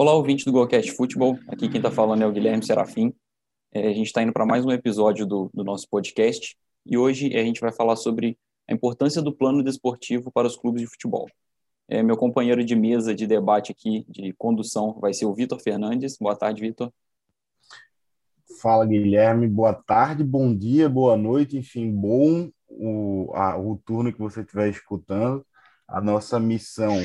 [0.00, 1.38] Olá, ouvinte do Golcast Futebol.
[1.46, 3.12] Aqui quem está falando é o Guilherme Serafim.
[3.70, 6.56] É, a gente está indo para mais um episódio do, do, nosso podcast
[6.86, 10.80] e hoje a gente vai falar sobre a importância do plano desportivo para os clubes
[10.80, 11.28] de futebol.
[11.86, 16.16] É, meu companheiro de mesa de debate aqui, de condução, vai ser o Vitor Fernandes.
[16.18, 16.90] Boa tarde, Vitor.
[18.58, 19.46] Fala, Guilherme.
[19.48, 24.70] Boa tarde, bom dia, boa noite, enfim, bom o, a, o turno que você estiver
[24.70, 25.44] escutando.
[25.86, 26.96] A nossa missão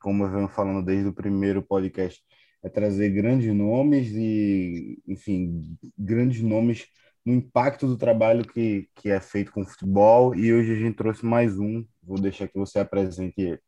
[0.00, 2.22] como eu venho falando desde o primeiro podcast,
[2.62, 6.86] é trazer grandes nomes e, enfim, grandes nomes
[7.24, 10.34] no impacto do trabalho que, que é feito com o futebol.
[10.34, 11.84] E hoje a gente trouxe mais um.
[12.02, 13.60] Vou deixar que você apresente ele.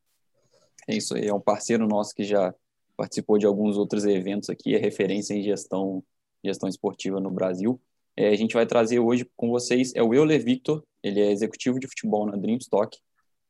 [0.89, 2.55] É isso aí, é um parceiro nosso que já
[2.97, 6.03] participou de alguns outros eventos aqui, é referência em gestão,
[6.45, 7.81] gestão esportiva no Brasil.
[8.17, 11.79] É, a gente vai trazer hoje com vocês é o Euler Victor, ele é executivo
[11.79, 12.99] de futebol na Dreamstock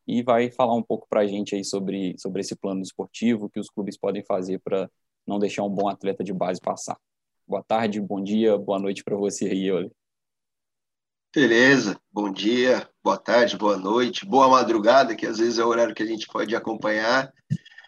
[0.06, 3.58] e vai falar um pouco para a gente aí sobre, sobre esse plano esportivo que
[3.58, 4.90] os clubes podem fazer para
[5.26, 6.96] não deixar um bom atleta de base passar.
[7.46, 9.90] Boa tarde, bom dia, boa noite para você aí, Oli.
[11.34, 15.94] Beleza, bom dia, boa tarde, boa noite, boa madrugada, que às vezes é o horário
[15.94, 17.32] que a gente pode acompanhar.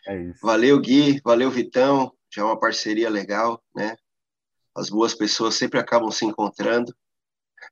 [0.07, 3.97] É valeu, Gui, valeu, Vitão, já é uma parceria legal, né?
[4.77, 6.95] As boas pessoas sempre acabam se encontrando.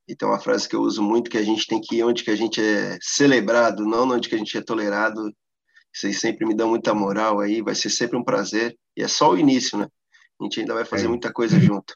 [0.09, 2.31] Então, uma frase que eu uso muito, que a gente tem que ir onde que
[2.31, 5.33] a gente é celebrado, não onde que a gente é tolerado.
[5.93, 8.77] Vocês sempre me dão muita moral aí, vai ser sempre um prazer.
[8.97, 9.89] E é só o início, né?
[10.41, 11.09] A gente ainda vai fazer é.
[11.09, 11.95] muita coisa junto.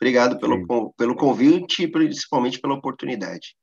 [0.00, 3.56] Obrigado pelo, pelo convite e principalmente pela oportunidade.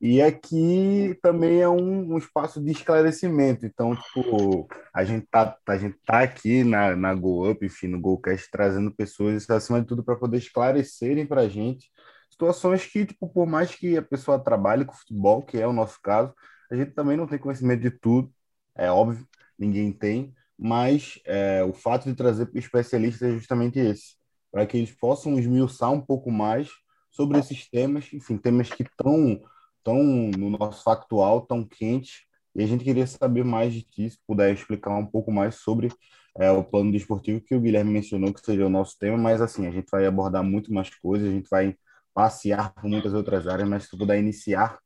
[0.00, 3.66] E aqui também é um, um, espaço de esclarecimento.
[3.66, 8.00] Então, tipo, a gente tá, a gente tá aqui na, na Go Up, enfim, no
[8.00, 11.90] GoCast, trazendo pessoas, acima de tudo, para poder esclarecerem para a gente
[12.38, 16.00] situações que, tipo, por mais que a pessoa trabalhe com futebol, que é o nosso
[16.00, 16.32] caso,
[16.70, 18.32] a gente também não tem conhecimento de tudo,
[18.76, 19.26] é óbvio,
[19.58, 24.14] ninguém tem, mas é, o fato de trazer especialistas é justamente esse,
[24.52, 26.68] para que eles possam esmiuçar um pouco mais
[27.10, 29.40] sobre esses temas, enfim, temas que estão
[29.82, 32.22] tão no nosso factual, tão quentes,
[32.54, 35.88] e a gente queria saber mais de ti, se puder explicar um pouco mais sobre
[36.36, 39.66] é, o plano desportivo que o Guilherme mencionou que seja o nosso tema, mas assim,
[39.66, 41.76] a gente vai abordar muito mais coisas, a gente vai
[42.18, 44.76] passear por muitas outras áreas, mas se tu puder iniciar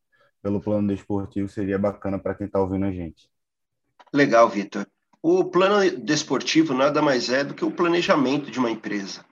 [0.42, 3.26] pelo plano desportivo, seria bacana para quem está ouvindo a gente.
[4.12, 4.86] Legal, Vitor.
[5.22, 9.24] O plano desportivo nada mais é do que o planejamento de uma empresa.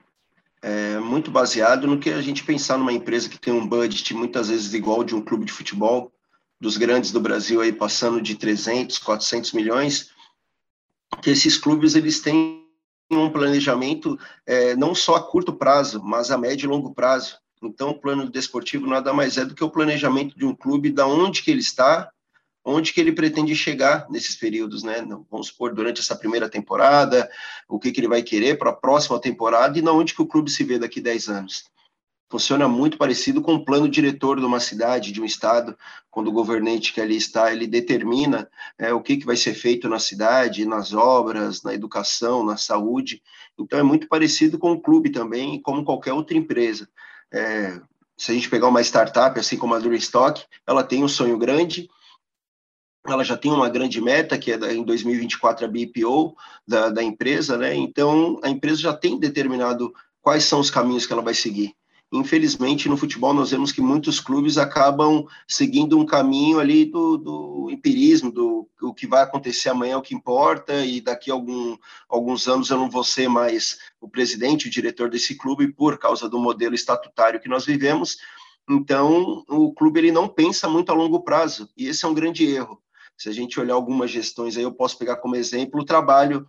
[0.62, 4.48] É muito baseado no que a gente pensar numa empresa que tem um budget muitas
[4.48, 6.10] vezes igual de um clube de futebol,
[6.58, 10.10] dos grandes do Brasil aí passando de 300, 400 milhões,
[11.20, 12.66] que esses clubes eles têm
[13.10, 17.38] um planejamento é, não só a curto prazo, mas a médio e longo prazo.
[17.62, 21.06] Então, o plano desportivo nada mais é do que o planejamento de um clube, da
[21.06, 22.10] onde que ele está,
[22.64, 25.06] onde que ele pretende chegar nesses períodos, né?
[25.30, 27.30] Vamos supor, durante essa primeira temporada,
[27.68, 30.26] o que, que ele vai querer para a próxima temporada e na onde que o
[30.26, 31.64] clube se vê daqui a 10 anos.
[32.30, 35.76] Funciona muito parecido com o plano diretor de uma cidade, de um estado,
[36.08, 38.48] quando o governante que ali está, ele determina
[38.78, 43.20] é, o que, que vai ser feito na cidade, nas obras, na educação, na saúde.
[43.58, 46.88] Então, é muito parecido com o clube também, como qualquer outra empresa.
[47.32, 47.80] É,
[48.16, 51.88] se a gente pegar uma startup, assim como a Dreamstock, ela tem um sonho grande,
[53.06, 56.36] ela já tem uma grande meta, que é em 2024 a BPO
[56.66, 57.74] da, da empresa, né?
[57.74, 61.74] Então, a empresa já tem determinado quais são os caminhos que ela vai seguir.
[62.12, 67.70] Infelizmente, no futebol, nós vemos que muitos clubes acabam seguindo um caminho ali do, do
[67.70, 71.76] empirismo, do o que vai acontecer amanhã é o que importa, e daqui a algum,
[72.08, 76.28] alguns anos eu não vou ser mais o presidente, o diretor desse clube, por causa
[76.28, 78.16] do modelo estatutário que nós vivemos.
[78.68, 82.44] Então, o clube ele não pensa muito a longo prazo, e esse é um grande
[82.44, 82.82] erro.
[83.16, 86.48] Se a gente olhar algumas gestões aí, eu posso pegar como exemplo o trabalho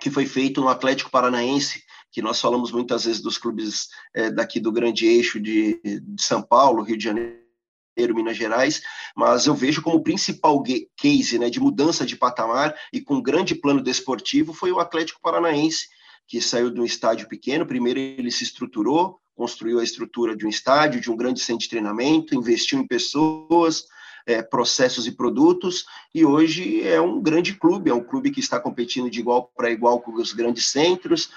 [0.00, 4.58] que foi feito no Atlético Paranaense, que nós falamos muitas vezes dos clubes é, daqui
[4.60, 8.82] do grande eixo de, de São Paulo, Rio de Janeiro, Minas Gerais,
[9.14, 10.62] mas eu vejo como principal
[10.96, 15.88] case né, de mudança de patamar e com grande plano desportivo foi o Atlético Paranaense,
[16.26, 17.66] que saiu de um estádio pequeno.
[17.66, 21.68] Primeiro ele se estruturou, construiu a estrutura de um estádio, de um grande centro de
[21.68, 23.84] treinamento, investiu em pessoas,
[24.26, 28.60] é, processos e produtos, e hoje é um grande clube, é um clube que está
[28.60, 31.30] competindo de igual para igual com os grandes centros,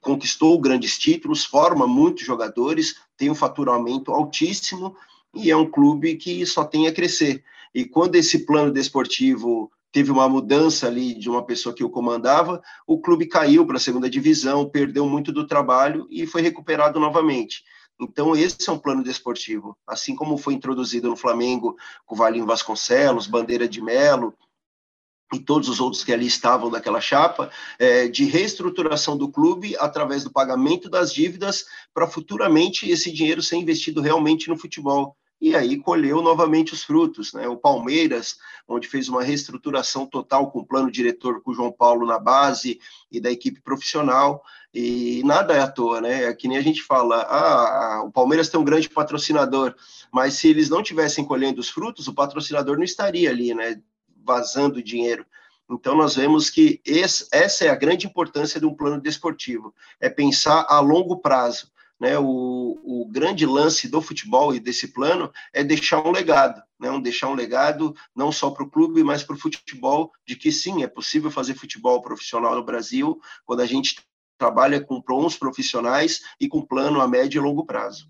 [0.00, 4.96] conquistou grandes títulos, forma muitos jogadores, tem um faturamento altíssimo
[5.34, 7.42] e é um clube que só tem a crescer.
[7.74, 12.62] E quando esse plano desportivo teve uma mudança ali de uma pessoa que o comandava,
[12.86, 17.64] o clube caiu para a segunda divisão, perdeu muito do trabalho e foi recuperado novamente.
[17.98, 19.76] Então, esse é um plano desportivo.
[19.86, 24.34] Assim como foi introduzido no Flamengo com Valinho Vasconcelos, Bandeira de Melo,
[25.32, 30.22] e todos os outros que ali estavam daquela chapa, é, de reestruturação do clube através
[30.22, 35.16] do pagamento das dívidas para futuramente esse dinheiro ser investido realmente no futebol.
[35.40, 37.32] E aí colheu novamente os frutos.
[37.32, 37.46] Né?
[37.46, 42.06] O Palmeiras, onde fez uma reestruturação total com o plano diretor com o João Paulo
[42.06, 42.80] na base
[43.10, 46.24] e da equipe profissional, e nada é à toa, né?
[46.24, 49.74] É que nem a gente fala, ah, o Palmeiras tem um grande patrocinador,
[50.12, 53.80] mas se eles não tivessem colhendo os frutos, o patrocinador não estaria ali, né?
[54.26, 55.24] Vazando dinheiro.
[55.70, 60.08] Então, nós vemos que esse, essa é a grande importância de um plano desportivo, é
[60.08, 61.70] pensar a longo prazo.
[61.98, 62.18] Né?
[62.18, 66.90] O, o grande lance do futebol e desse plano é deixar um legado, né?
[66.90, 70.52] um, deixar um legado não só para o clube, mas para o futebol, de que
[70.52, 73.96] sim, é possível fazer futebol profissional no Brasil, quando a gente
[74.38, 78.08] trabalha com bons profissionais e com plano a médio e longo prazo.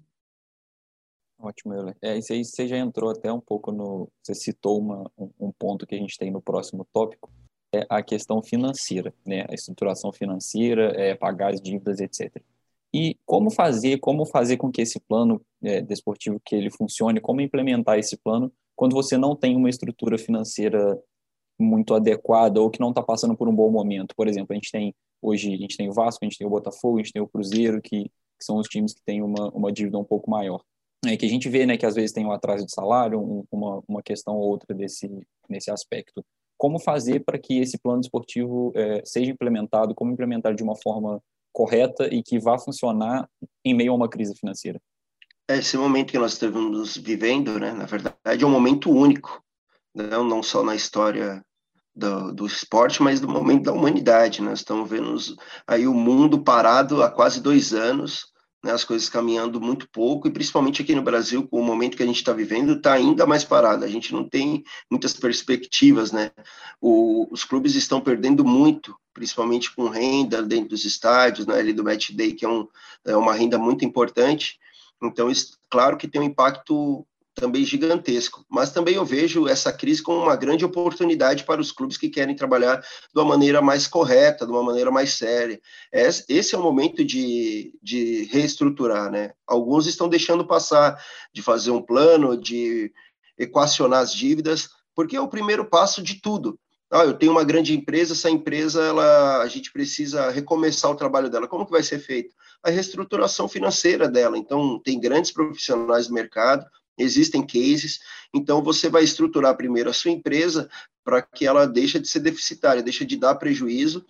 [1.39, 1.97] Ótimo, Euler.
[2.03, 4.09] É, isso aí você já entrou até um pouco no.
[4.23, 7.31] Você citou uma, um, um, ponto que a gente tem no próximo tópico,
[7.75, 9.45] é a questão financeira, né?
[9.49, 12.43] A estruturação financeira, é, pagar as dívidas, etc.
[12.93, 17.43] E como fazer, como fazer com que esse plano é, desportivo que ele funcione, como
[17.43, 20.99] implementar esse plano quando você não tem uma estrutura financeira
[21.59, 24.15] muito adequada ou que não está passando por um bom momento.
[24.17, 26.51] Por exemplo, a gente tem hoje a gente tem o Vasco, a gente tem o
[26.51, 29.73] Botafogo, a gente tem o Cruzeiro, que, que são os times que têm uma, uma
[29.73, 30.63] dívida um pouco maior
[31.09, 33.45] é, que a gente vê né, que às vezes tem um atraso de salário, um,
[33.51, 35.09] uma, uma questão ou outra desse,
[35.49, 36.25] nesse aspecto.
[36.59, 41.21] Como fazer para que esse plano esportivo é, seja implementado, como implementar de uma forma
[41.53, 43.29] correta e que vá funcionar
[43.65, 44.81] em meio a uma crise financeira?
[45.49, 49.43] Esse momento que nós estamos vivendo, né, na verdade, é um momento único,
[49.95, 51.43] não, não só na história
[51.95, 54.43] do, do, esporte, mas do momento da humanidade.
[54.43, 55.17] Nós estamos vendo
[55.67, 58.27] aí o mundo parado há quase dois anos,
[58.67, 62.03] né, as coisas caminhando muito pouco, e principalmente aqui no Brasil, com o momento que
[62.03, 63.85] a gente está vivendo, está ainda mais parado.
[63.85, 66.33] A gente não tem muitas perspectivas, né?
[66.81, 71.85] O, os clubes estão perdendo muito, principalmente com renda dentro dos estádios, né, ali do
[71.85, 72.67] match day, que é, um,
[73.05, 74.59] é uma renda muito importante.
[75.01, 78.45] Então, isso, claro que tem um impacto também gigantesco.
[78.49, 82.35] Mas também eu vejo essa crise como uma grande oportunidade para os clubes que querem
[82.35, 85.61] trabalhar de uma maneira mais correta, de uma maneira mais séria.
[85.93, 89.33] Esse é o momento de, de reestruturar, né?
[89.47, 91.01] Alguns estão deixando passar,
[91.33, 92.91] de fazer um plano, de
[93.39, 96.59] equacionar as dívidas, porque é o primeiro passo de tudo.
[96.91, 101.29] Ah, eu tenho uma grande empresa, essa empresa, ela, a gente precisa recomeçar o trabalho
[101.29, 101.49] dela.
[101.49, 102.35] Como que vai ser feito?
[102.63, 104.39] A reestruturação financeira dela.
[104.39, 106.65] Então, tem grandes profissionais do mercado,
[106.99, 108.01] Existem cases,
[108.33, 110.69] então você vai estruturar primeiro a sua empresa
[111.05, 114.05] para que ela deixe de ser deficitária, deixe de dar prejuízo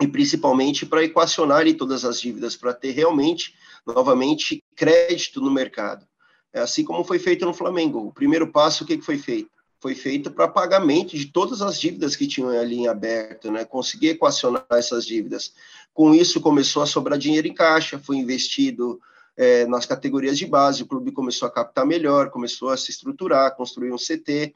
[0.00, 3.54] e principalmente para equacionar todas as dívidas, para ter realmente,
[3.86, 6.06] novamente, crédito no mercado.
[6.52, 8.06] É assim como foi feito no Flamengo.
[8.06, 9.50] O primeiro passo, o que, que foi feito?
[9.80, 13.64] Foi feito para pagamento de todas as dívidas que tinham ali em aberto, né?
[13.64, 15.52] Conseguir equacionar essas dívidas.
[15.92, 18.98] Com isso, começou a sobrar dinheiro em caixa, foi investido
[19.36, 23.54] é, nas categorias de base, o clube começou a captar melhor, começou a se estruturar,
[23.54, 24.54] construir um CT,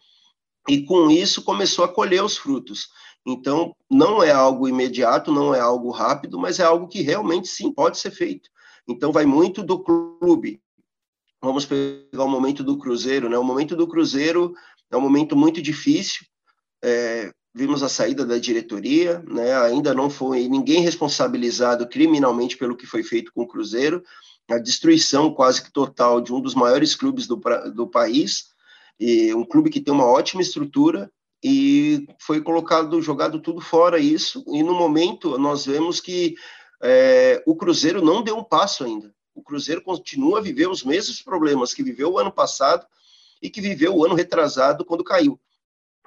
[0.69, 2.89] e com isso começou a colher os frutos.
[3.27, 7.73] Então, não é algo imediato, não é algo rápido, mas é algo que realmente sim
[7.73, 8.49] pode ser feito.
[8.89, 10.61] Então, vai muito do clube.
[11.43, 13.39] Vamos pegar o momento do Cruzeiro, né?
[13.39, 14.55] O momento do Cruzeiro
[14.91, 16.27] é um momento muito difícil.
[16.83, 19.55] É, vimos a saída da diretoria, né?
[19.63, 24.03] Ainda não foi ninguém responsabilizado criminalmente pelo que foi feito com o Cruzeiro,
[24.51, 27.41] a destruição quase que total de um dos maiores clubes do,
[27.75, 28.51] do país,
[28.99, 31.11] e um clube que tem uma ótima estrutura,
[31.43, 36.35] e foi colocado, jogado tudo fora isso, e no momento nós vemos que
[36.83, 39.15] é, o Cruzeiro não deu um passo ainda.
[39.35, 42.87] O Cruzeiro continua a viver os mesmos problemas que viveu o ano passado
[43.41, 45.41] e que viveu o ano retrasado quando caiu.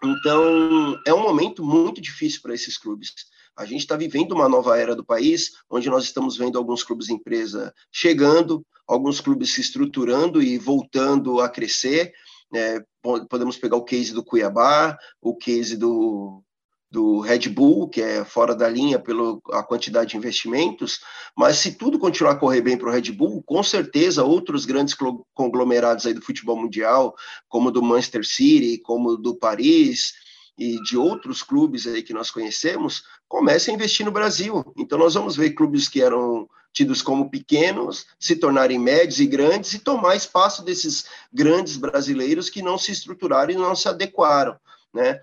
[0.03, 3.13] Então, é um momento muito difícil para esses clubes.
[3.55, 7.09] A gente está vivendo uma nova era do país, onde nós estamos vendo alguns clubes
[7.09, 12.11] empresa chegando, alguns clubes se estruturando e voltando a crescer.
[12.53, 12.83] É,
[13.29, 16.43] podemos pegar o case do Cuiabá, o case do,
[16.93, 20.99] do Red Bull, que é fora da linha pela quantidade de investimentos,
[21.35, 24.95] mas se tudo continuar a correr bem para o Red Bull, com certeza outros grandes
[25.33, 27.15] conglomerados aí do futebol mundial,
[27.49, 30.13] como do Manchester City, como do Paris,
[30.55, 34.63] e de outros clubes aí que nós conhecemos comecem a investir no Brasil.
[34.77, 39.73] Então nós vamos ver clubes que eram tidos como pequenos se tornarem médios e grandes
[39.73, 44.55] e tomar espaço desses grandes brasileiros que não se estruturaram e não se adequaram,
[44.93, 45.19] né?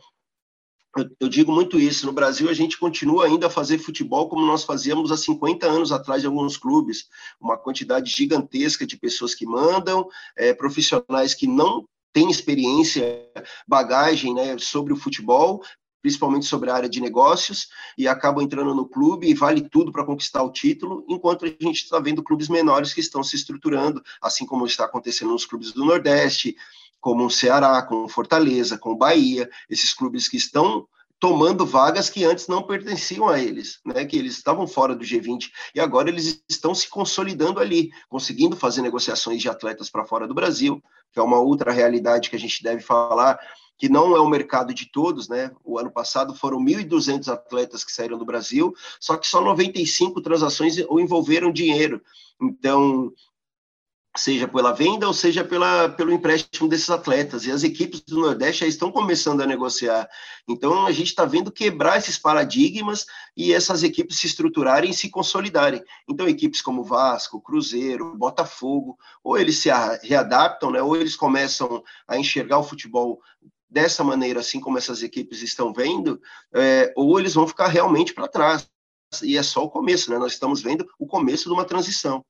[0.96, 2.06] Eu, eu, digo muito isso.
[2.06, 5.92] No Brasil, a gente continua ainda a fazer futebol como nós fazíamos há 50 anos
[5.92, 7.08] atrás de alguns clubes.
[7.40, 13.28] Uma quantidade gigantesca de pessoas que mandam, é, profissionais que não tem experiência,
[13.68, 15.62] bagagem né, sobre o futebol,
[16.02, 20.04] principalmente sobre a área de negócios, e acabam entrando no clube e vale tudo para
[20.04, 24.46] conquistar o título, enquanto a gente está vendo clubes menores que estão se estruturando, assim
[24.46, 26.56] como está acontecendo nos clubes do Nordeste,
[27.00, 30.86] como o Ceará, com Fortaleza, com Bahia, esses clubes que estão
[31.20, 34.06] tomando vagas que antes não pertenciam a eles, né?
[34.06, 38.80] Que eles estavam fora do G20 e agora eles estão se consolidando ali, conseguindo fazer
[38.80, 42.62] negociações de atletas para fora do Brasil, que é uma outra realidade que a gente
[42.62, 43.38] deve falar,
[43.76, 45.50] que não é o mercado de todos, né?
[45.62, 50.78] O ano passado foram 1.200 atletas que saíram do Brasil, só que só 95 transações
[50.78, 52.00] envolveram dinheiro.
[52.40, 53.12] Então,
[54.16, 57.46] seja pela venda ou seja pela, pelo empréstimo desses atletas.
[57.46, 60.08] E as equipes do Nordeste já estão começando a negociar.
[60.48, 65.08] Então, a gente está vendo quebrar esses paradigmas e essas equipes se estruturarem e se
[65.08, 65.82] consolidarem.
[66.08, 69.70] Então, equipes como Vasco, Cruzeiro, Botafogo, ou eles se
[70.02, 73.20] readaptam, né, ou eles começam a enxergar o futebol
[73.68, 76.20] dessa maneira, assim como essas equipes estão vendo,
[76.52, 78.68] é, ou eles vão ficar realmente para trás.
[79.22, 80.18] E é só o começo, né?
[80.18, 82.24] Nós estamos vendo o começo de uma transição.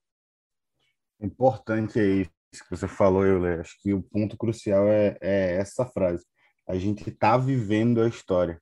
[1.20, 5.86] Importante é isso que você falou, eu acho que o ponto crucial é, é essa
[5.86, 6.24] frase.
[6.68, 8.60] A gente está vivendo a história.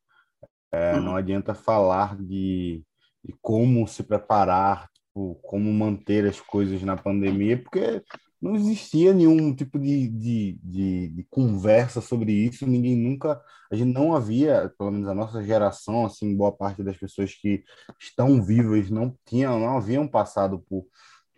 [0.73, 1.03] É, uhum.
[1.03, 2.83] Não adianta falar de,
[3.25, 8.03] de como se preparar, tipo, como manter as coisas na pandemia, porque
[8.41, 13.93] não existia nenhum tipo de, de, de, de, conversa sobre isso, ninguém nunca, a gente
[13.93, 17.65] não havia, pelo menos a nossa geração, assim, boa parte das pessoas que
[18.01, 20.87] estão vivas não tinham, não haviam passado por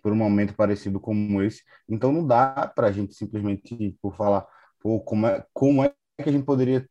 [0.02, 1.62] por um momento parecido como esse.
[1.88, 4.46] Então não dá para a gente simplesmente por falar,
[4.80, 5.92] pô, como é, como é
[6.22, 6.88] que a gente poderia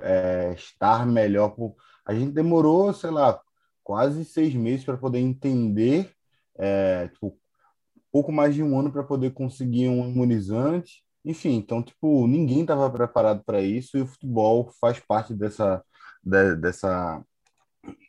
[0.00, 1.50] é, estar melhor?
[1.50, 3.40] Pô, a gente demorou, sei lá,
[3.82, 6.12] quase seis meses para poder entender,
[6.58, 7.38] é, tipo,
[8.12, 11.02] pouco mais de um ano para poder conseguir um imunizante.
[11.24, 15.82] Enfim, então, tipo, ninguém estava preparado para isso e o futebol faz parte dessa,
[16.22, 17.24] de, dessa,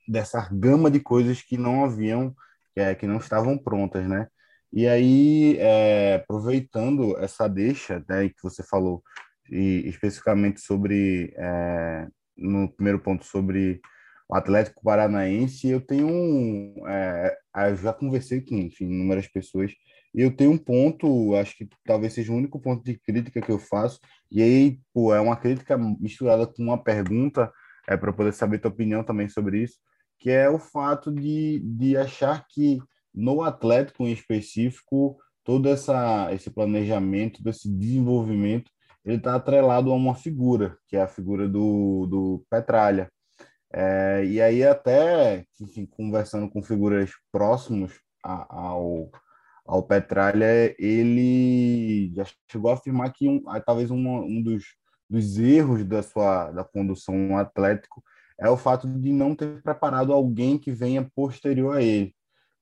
[0.07, 2.35] dessa gama de coisas que não haviam,
[2.75, 4.27] é, que não estavam prontas, né?
[4.75, 9.03] E aí, é, aproveitando essa deixa né, que você falou,
[9.47, 13.79] e especificamente sobre, é, no primeiro ponto, sobre
[14.27, 16.87] o Atlético Paranaense, eu tenho um.
[16.87, 17.37] É,
[17.69, 19.71] eu já conversei com enfim, inúmeras pessoas,
[20.11, 23.51] e eu tenho um ponto, acho que talvez seja o único ponto de crítica que
[23.51, 23.99] eu faço,
[24.31, 27.51] e aí, pô, é uma crítica misturada com uma pergunta,
[27.87, 29.77] é, para poder saber tua opinião também sobre isso,
[30.17, 32.79] que é o fato de, de achar que
[33.13, 38.71] no Atlético em específico, todo essa, esse planejamento, todo esse desenvolvimento,
[39.05, 43.11] ele está atrelado a uma figura, que é a figura do, do Petralha.
[43.71, 47.93] É, e aí até, enfim, conversando com figuras próximas
[48.23, 49.11] ao,
[49.65, 54.63] ao Petralha, ele já chegou a afirmar que um, talvez um, um dos,
[55.09, 58.03] dos erros da sua da condução no Atlético
[58.39, 62.15] é o fato de não ter preparado alguém que venha posterior a ele.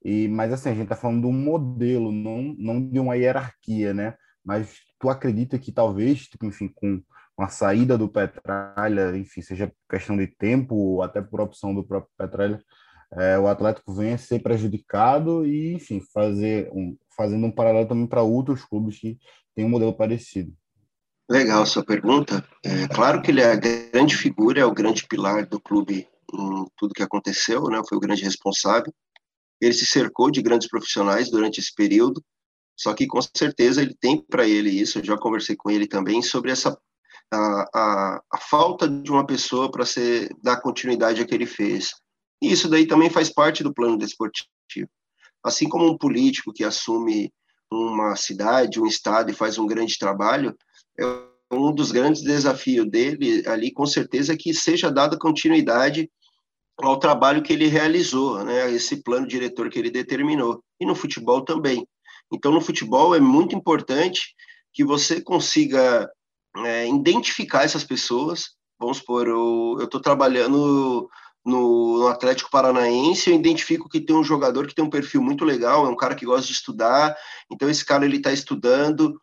[0.04, 3.94] E, mas assim, a gente está falando de um modelo, não, não de uma hierarquia,
[3.94, 4.14] né?
[4.44, 7.00] Mas tu acredita que talvez, tipo, enfim, com,
[7.36, 11.84] com a saída do Petralha, enfim, seja questão de tempo ou até por opção do
[11.84, 12.60] próprio Petralha,
[13.14, 18.22] é, o Atlético venha ser prejudicado e, enfim, fazer um, fazendo um paralelo também para
[18.22, 19.18] outros clubes que
[19.54, 20.52] têm um modelo parecido.
[21.30, 22.44] Legal sua pergunta.
[22.64, 26.66] É claro que ele é a grande figura, é o grande pilar do clube em
[26.76, 27.80] tudo que aconteceu, né?
[27.88, 28.92] Foi o grande responsável.
[29.62, 32.20] Ele se cercou de grandes profissionais durante esse período,
[32.76, 34.98] só que com certeza ele tem para ele isso.
[34.98, 36.76] Eu já conversei com ele também sobre essa
[37.32, 39.84] a, a, a falta de uma pessoa para
[40.42, 41.92] dar continuidade ao que ele fez.
[42.42, 44.48] E isso daí também faz parte do plano desportivo.
[45.44, 47.32] Assim como um político que assume
[47.72, 50.56] uma cidade, um estado e faz um grande trabalho,
[50.98, 51.04] é
[51.52, 56.10] um dos grandes desafios dele ali, com certeza, que seja dada continuidade
[56.82, 60.62] ao trabalho que ele realizou, né, esse plano diretor que ele determinou.
[60.80, 61.86] E no futebol também.
[62.32, 64.34] Então, no futebol é muito importante
[64.72, 66.10] que você consiga
[66.56, 68.50] é, identificar essas pessoas.
[68.80, 71.08] Vamos supor, eu estou trabalhando
[71.44, 75.44] no, no, Atlético Paranaense, eu identifico que tem um jogador que tem um perfil muito
[75.44, 77.14] legal, é um cara que gosta de estudar,
[77.50, 79.20] então esse cara ele está estudando,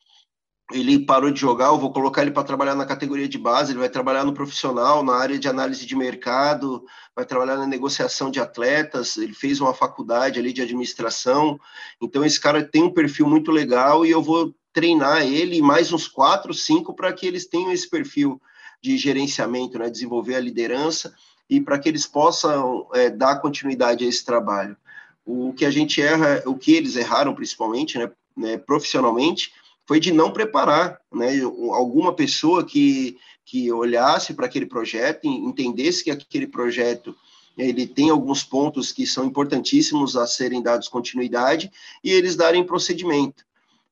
[0.72, 3.80] ele parou de jogar, eu vou colocar ele para trabalhar na categoria de base, ele
[3.80, 6.86] vai trabalhar no profissional, na área de análise de mercado,
[7.16, 11.60] vai trabalhar na negociação de atletas, ele fez uma faculdade ali de administração,
[12.00, 16.08] então esse cara tem um perfil muito legal e eu vou treinar ele mais uns
[16.08, 18.40] quatro, cinco para que eles tenham esse perfil
[18.82, 21.14] de gerenciamento, né, desenvolver a liderança
[21.50, 24.78] e para que eles possam é, dar continuidade a esse trabalho.
[25.26, 29.52] O que a gente erra, o que eles erraram principalmente, né, né profissionalmente,
[29.89, 31.41] foi de não preparar né,
[31.72, 37.15] alguma pessoa que, que olhasse para aquele projeto, entendesse que aquele projeto
[37.58, 41.72] ele tem alguns pontos que são importantíssimos a serem dados continuidade
[42.03, 43.43] e eles darem procedimento.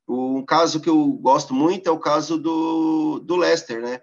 [0.07, 3.99] Um caso que eu gosto muito é o caso do, do Leicester, né?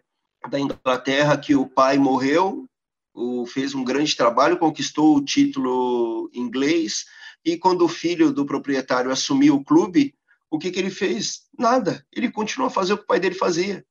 [0.51, 2.69] Da Inglaterra, que o pai morreu,
[3.15, 7.05] o, fez um grande trabalho, conquistou o título inglês,
[7.45, 10.13] e quando o filho do proprietário assumiu o clube,
[10.55, 11.43] o que, que ele fez?
[11.59, 12.07] Nada.
[12.13, 13.85] Ele continuou a fazer o que o pai dele fazia.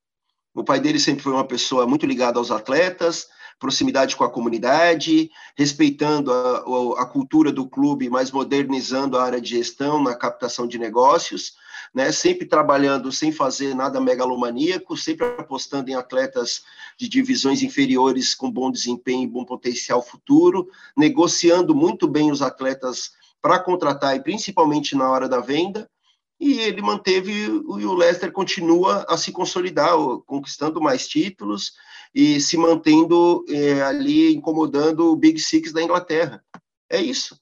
[0.54, 3.26] O pai dele sempre foi uma pessoa muito ligada aos atletas,
[3.58, 9.50] proximidade com a comunidade, respeitando a, a, cultura do clube, mas modernizando a área de
[9.50, 11.54] gestão na captação de negócios,
[11.92, 12.12] né?
[12.12, 16.62] sempre trabalhando sem fazer nada megalomaníaco, sempre apostando em atletas
[16.96, 23.12] de divisões inferiores com bom desempenho e bom potencial futuro, negociando muito bem os atletas
[23.42, 25.90] para contratar e principalmente na hora da venda,
[26.40, 29.94] e ele manteve, e o Leicester continua a se consolidar,
[30.26, 31.72] conquistando mais títulos
[32.14, 36.44] e se mantendo é, ali incomodando o Big Six da Inglaterra.
[36.90, 37.38] É isso.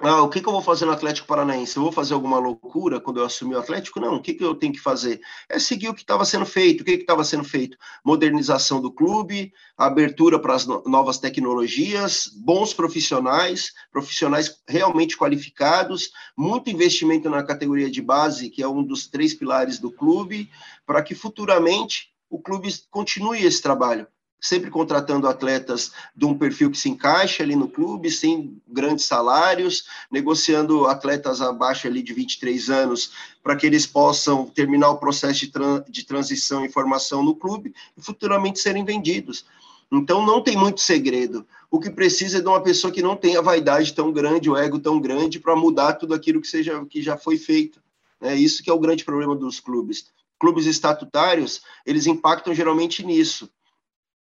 [0.00, 1.76] Ah, o que, que, eu vou fazer no Atlético Paranaense?
[1.76, 4.00] Eu vou fazer alguma loucura quando eu assumir o Atlético?
[4.00, 4.16] Não.
[4.16, 5.20] O que, que eu tenho que fazer?
[5.48, 6.80] É seguir o que estava sendo feito.
[6.80, 7.78] O que estava sendo feito?
[8.04, 16.70] Modernização do clube, abertura para as no novas tecnologias, bons profissionais, profissionais realmente qualificados, muito
[16.70, 20.50] investimento na categoria de base, que é um dos três pilares do clube,
[20.84, 24.08] para que futuramente o clube continue esse trabalho
[24.44, 29.86] sempre contratando atletas de um perfil que se encaixa ali no clube, sem grandes salários,
[30.10, 35.50] negociando atletas abaixo ali de 23 anos para que eles possam terminar o processo de,
[35.88, 39.46] de transição e formação no clube e futuramente serem vendidos.
[39.90, 41.46] Então não tem muito segredo.
[41.70, 44.78] O que precisa é de uma pessoa que não tenha vaidade tão grande, o ego
[44.78, 47.80] tão grande para mudar tudo aquilo que seja que já foi feito.
[48.20, 50.12] É isso que é o grande problema dos clubes.
[50.38, 53.48] Clubes estatutários, eles impactam geralmente nisso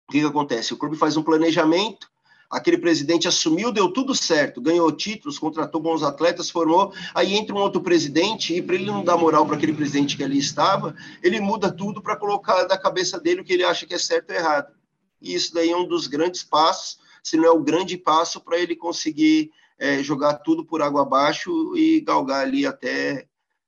[0.08, 0.72] o que, que acontece?
[0.72, 2.08] O clube faz um planejamento,
[2.50, 7.58] aquele presidente assumiu, deu tudo certo, ganhou títulos, contratou bons atletas, formou, aí entra um
[7.58, 11.40] outro presidente e para ele não dar moral para aquele presidente que ali estava, ele
[11.40, 14.36] muda tudo para colocar da cabeça dele o que ele acha que é certo ou
[14.36, 14.72] errado.
[15.20, 18.58] E isso daí é um dos grandes passos, se não é o grande passo para
[18.58, 23.26] ele conseguir é, jogar tudo por água abaixo e galgar ali até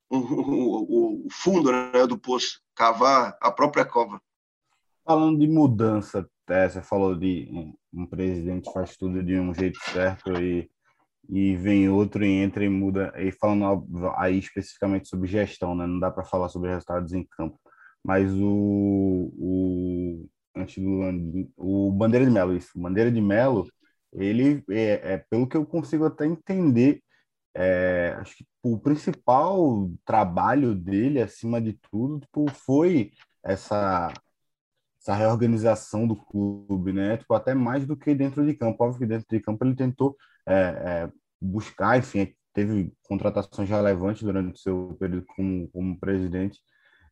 [0.08, 4.20] o, o, o fundo né, do poço, cavar a própria cova.
[5.08, 7.48] Falando de mudança, é, você falou de
[7.94, 10.70] um, presidente faz tudo de um jeito certo e,
[11.30, 13.14] e vem outro e entra e muda.
[13.16, 13.86] E falando
[14.18, 15.86] aí especificamente sobre gestão, né?
[15.86, 17.58] não dá para falar sobre resultados em campo,
[18.04, 23.66] mas o, o antes do o Bandeira de Melo, isso, o Bandeira de Melo,
[24.12, 27.02] ele é, é pelo que eu consigo até entender,
[27.54, 33.10] é, acho que o principal trabalho dele, acima de tudo, tipo, foi
[33.42, 34.12] essa
[35.08, 37.16] essa reorganização do clube, né?
[37.16, 38.84] Tipo, até mais do que dentro de campo.
[38.84, 40.16] Óbvio que dentro de campo ele tentou
[40.46, 46.60] é, é, buscar, enfim, teve contratações relevantes durante o seu período como, como presidente.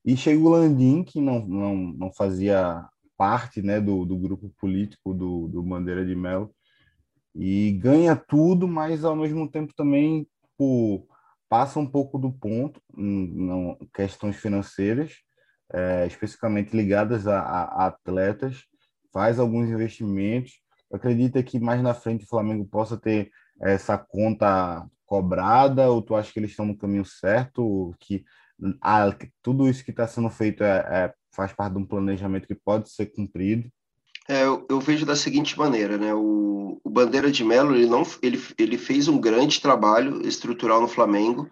[0.05, 5.15] E chegou o Landim, que não, não, não fazia parte né, do, do grupo político
[5.15, 6.55] do, do Bandeira de Melo,
[7.35, 10.29] e ganha tudo, mas ao mesmo tempo também
[11.49, 15.26] passa um pouco do ponto em, em questões financeiras
[15.73, 18.65] é, especificamente ligadas a, a, atletas,
[19.13, 20.61] faz alguns investimentos.
[20.93, 26.33] Acredita que mais na frente o Flamengo possa ter essa conta cobrada, ou tu acha
[26.33, 28.25] que eles estão no caminho certo, que
[28.81, 32.55] ah, tudo isso que está sendo feito é, é, faz parte de um planejamento que
[32.55, 33.71] pode ser cumprido?
[34.29, 36.13] É, eu, eu, vejo da seguinte maneira, né?
[36.13, 40.89] O, o Bandeira de Melo ele não ele, ele fez um grande trabalho estrutural no
[40.89, 41.49] Flamengo,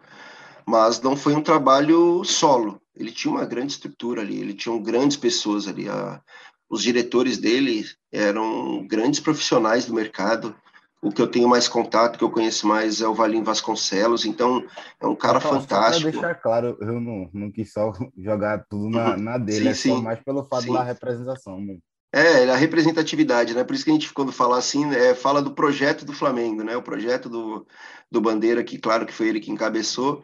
[0.66, 5.16] mas não foi um trabalho solo ele tinha uma grande estrutura ali, ele tinha grandes
[5.16, 5.88] pessoas ali.
[5.88, 6.20] A,
[6.68, 10.54] os diretores dele eram grandes profissionais do mercado.
[11.02, 14.24] O que eu tenho mais contato, que eu conheço mais, é o Valim Vasconcelos.
[14.24, 14.64] Então,
[14.98, 16.12] é um cara então, fantástico.
[16.12, 19.20] Só deixar claro, eu não, não quis só jogar tudo na, uhum.
[19.20, 19.88] na dele, sim, é sim.
[19.96, 20.72] só mais pelo fato sim.
[20.72, 21.60] da representação.
[21.60, 21.76] Né?
[22.14, 23.64] É, a representatividade, né?
[23.64, 26.76] Por isso que a gente, quando fala assim, é, fala do projeto do Flamengo, né?
[26.76, 27.66] O projeto do,
[28.08, 30.22] do Bandeira, que claro que foi ele que encabeçou,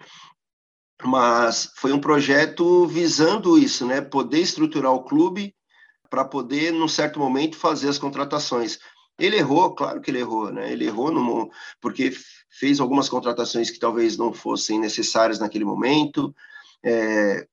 [1.04, 4.00] mas foi um projeto visando isso, né?
[4.00, 5.54] Poder estruturar o clube
[6.08, 8.78] para poder, num certo momento, fazer as contratações.
[9.18, 10.72] Ele errou, claro que ele errou, né?
[10.72, 12.12] Ele errou no, porque
[12.48, 16.34] fez algumas contratações que talvez não fossem necessárias naquele momento,
[16.82, 17.46] é,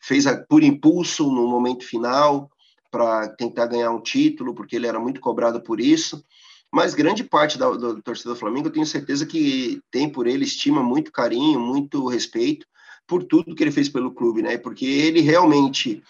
[0.00, 2.50] fez a, por impulso no momento final
[2.90, 6.24] para tentar ganhar um título, porque ele era muito cobrado por isso.
[6.72, 10.26] Mas grande parte da, do, do torcedor do Flamengo, eu tenho certeza que tem por
[10.26, 12.66] ele estima, muito carinho, muito respeito
[13.08, 14.58] por tudo que ele fez pelo clube, né?
[14.58, 16.02] Porque ele realmente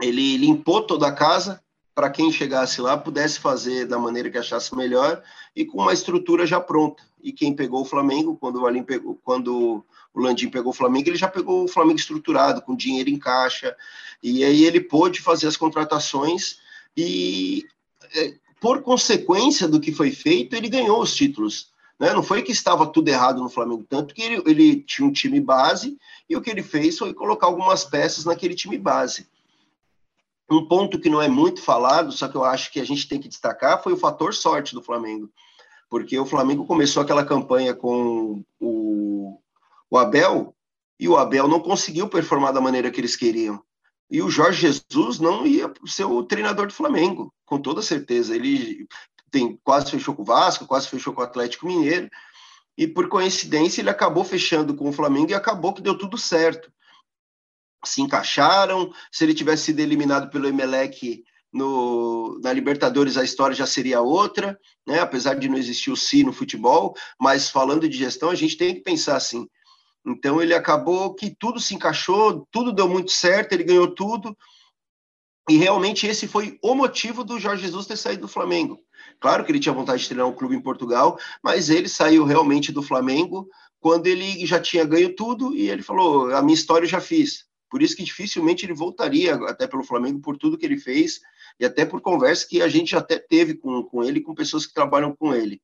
[0.00, 1.62] ele limpou toda a casa
[1.94, 5.22] para quem chegasse lá pudesse fazer da maneira que achasse melhor
[5.54, 7.02] e com uma estrutura já pronta.
[7.22, 9.84] E quem pegou o Flamengo, quando o Alim pegou, quando
[10.14, 13.76] o Landim pegou o Flamengo, ele já pegou o Flamengo estruturado, com dinheiro em caixa,
[14.22, 16.58] e aí ele pôde fazer as contratações
[16.96, 17.66] e
[18.16, 21.70] é, por consequência do que foi feito, ele ganhou os títulos.
[22.00, 22.14] Né?
[22.14, 25.38] Não foi que estava tudo errado no Flamengo, tanto que ele, ele tinha um time
[25.38, 29.28] base e o que ele fez foi colocar algumas peças naquele time base.
[30.50, 33.20] Um ponto que não é muito falado, só que eu acho que a gente tem
[33.20, 35.30] que destacar, foi o fator sorte do Flamengo.
[35.88, 39.38] Porque o Flamengo começou aquela campanha com o,
[39.88, 40.54] o Abel,
[40.98, 43.62] e o Abel não conseguiu performar da maneira que eles queriam.
[44.10, 48.34] E o Jorge Jesus não ia ser o treinador do Flamengo, com toda certeza.
[48.34, 48.88] Ele
[49.30, 52.08] tem quase fechou com o Vasco, quase fechou com o Atlético Mineiro.
[52.76, 56.70] E por coincidência ele acabou fechando com o Flamengo e acabou que deu tudo certo
[57.84, 58.92] se encaixaram.
[59.10, 64.58] Se ele tivesse sido eliminado pelo Emelec no, na Libertadores, a história já seria outra,
[64.86, 65.00] né?
[65.00, 68.74] apesar de não existir o si no futebol, mas falando de gestão, a gente tem
[68.74, 69.48] que pensar assim.
[70.06, 74.36] Então ele acabou que tudo se encaixou, tudo deu muito certo, ele ganhou tudo.
[75.48, 78.78] E realmente esse foi o motivo do Jorge Jesus ter saído do Flamengo.
[79.20, 82.72] Claro que ele tinha vontade de treinar um clube em Portugal, mas ele saiu realmente
[82.72, 86.90] do Flamengo quando ele já tinha ganho tudo e ele falou: a minha história eu
[86.90, 87.44] já fiz.
[87.70, 91.20] Por isso que dificilmente ele voltaria até pelo Flamengo por tudo que ele fez
[91.58, 94.74] e até por conversa que a gente até teve com, com ele, com pessoas que
[94.74, 95.62] trabalham com ele.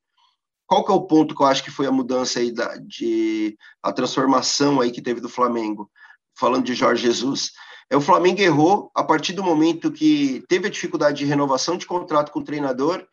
[0.67, 3.57] Qual que é o ponto que eu acho que foi a mudança aí da, de
[3.83, 5.91] a transformação aí que teve do Flamengo?
[6.35, 7.53] Falando de Jorge Jesus,
[7.89, 11.87] é o Flamengo errou a partir do momento que teve a dificuldade de renovação de
[11.87, 13.07] contrato com o treinador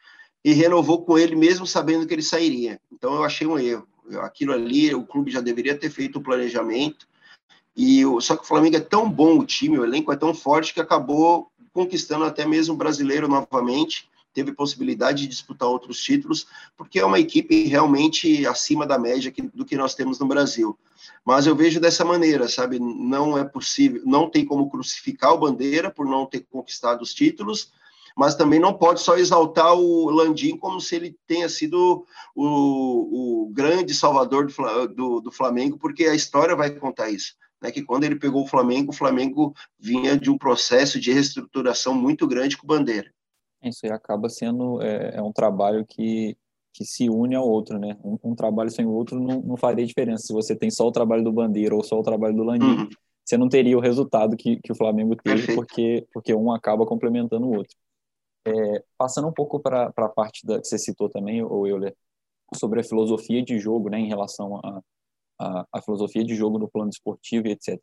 [0.43, 2.79] e renovou com ele mesmo sabendo que ele sairia.
[2.91, 3.87] Então eu achei um erro.
[4.21, 7.07] Aquilo ali, o clube já deveria ter feito o planejamento
[7.75, 10.33] e o, só que o Flamengo é tão bom o time, o elenco é tão
[10.33, 14.09] forte que acabou conquistando até mesmo o brasileiro novamente.
[14.33, 19.63] Teve possibilidade de disputar outros títulos, porque é uma equipe realmente acima da média do
[19.63, 20.77] que nós temos no Brasil.
[21.23, 22.79] Mas eu vejo dessa maneira, sabe?
[22.79, 27.71] Não é possível, não tem como crucificar o Bandeira por não ter conquistado os títulos,
[28.17, 33.49] mas também não pode só exaltar o Landim como se ele tenha sido o, o
[33.53, 38.03] grande salvador do, do, do Flamengo, porque a história vai contar isso né, que quando
[38.03, 42.65] ele pegou o Flamengo, o Flamengo vinha de um processo de reestruturação muito grande com
[42.65, 43.09] o Bandeira.
[43.63, 46.35] Isso aí acaba sendo é, é um trabalho que,
[46.73, 47.97] que se une ao outro, né?
[48.03, 50.27] Um, um trabalho sem o outro não, não, faria diferença.
[50.27, 52.89] Se você tem só o trabalho do Bandeira ou só o trabalho do Landim, uhum.
[53.23, 57.47] você não teria o resultado que, que o Flamengo teve, porque, porque um acaba complementando
[57.47, 57.73] o outro.
[58.45, 61.95] É, passando um pouco para a parte da, que você citou também, o Euler,
[62.55, 64.59] sobre a filosofia de jogo, né, em relação
[65.71, 67.77] a filosofia de jogo no plano esportivo e etc.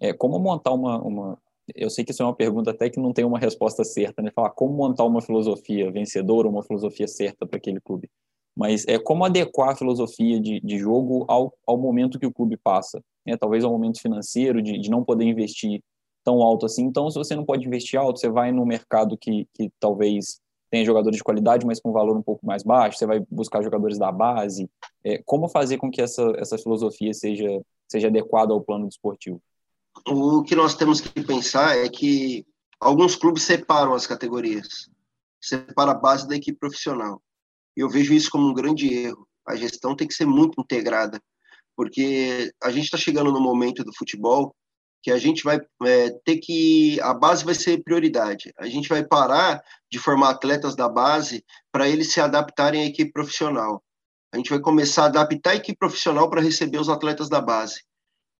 [0.00, 1.38] É, como montar uma, uma.
[1.74, 4.30] Eu sei que isso é uma pergunta até que não tem uma resposta certa, né?
[4.34, 8.10] Falar como montar uma filosofia vencedora, uma filosofia certa para aquele clube.
[8.56, 12.56] Mas é como adequar a filosofia de, de jogo ao, ao momento que o clube
[12.56, 13.00] passa.
[13.24, 13.36] Né?
[13.36, 15.80] Talvez ao momento financeiro, de, de não poder investir
[16.24, 16.84] tão alto assim.
[16.84, 20.84] Então, se você não pode investir alto, você vai no mercado que, que talvez tem
[20.84, 24.12] jogadores de qualidade, mas com valor um pouco mais baixo, você vai buscar jogadores da
[24.12, 24.70] base.
[25.04, 29.42] É, como fazer com que essa, essa filosofia seja, seja adequada ao plano desportivo?
[30.06, 32.46] O que nós temos que pensar é que
[32.78, 34.88] alguns clubes separam as categorias,
[35.40, 37.20] separa a base da equipe profissional.
[37.76, 39.26] E eu vejo isso como um grande erro.
[39.46, 41.20] A gestão tem que ser muito integrada,
[41.76, 44.54] porque a gente está chegando no momento do futebol
[45.02, 48.52] que a gente vai é, ter que a base vai ser prioridade.
[48.58, 53.12] A gente vai parar de formar atletas da base para eles se adaptarem à equipe
[53.12, 53.82] profissional.
[54.32, 57.82] A gente vai começar a adaptar a equipe profissional para receber os atletas da base.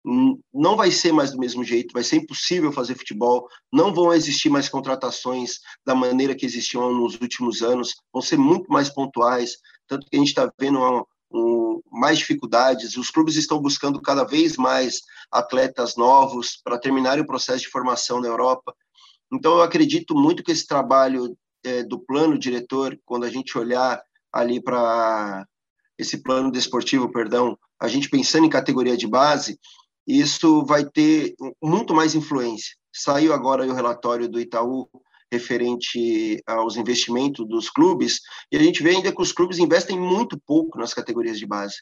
[0.03, 4.49] Não vai ser mais do mesmo jeito, vai ser impossível fazer futebol, não vão existir
[4.49, 10.07] mais contratações da maneira que existiam nos últimos anos, vão ser muito mais pontuais, tanto
[10.09, 15.01] que a gente está vendo um, mais dificuldades, os clubes estão buscando cada vez mais
[15.31, 18.75] atletas novos para terminarem o processo de formação na Europa.
[19.33, 24.03] Então, eu acredito muito que esse trabalho é, do plano diretor, quando a gente olhar
[24.33, 25.47] ali para
[25.99, 29.59] esse plano desportivo, perdão, a gente pensando em categoria de base,
[30.07, 32.75] isso vai ter muito mais influência.
[32.93, 34.89] Saiu agora o relatório do Itaú
[35.31, 40.39] referente aos investimentos dos clubes, e a gente vê ainda que os clubes investem muito
[40.39, 41.77] pouco nas categorias de base.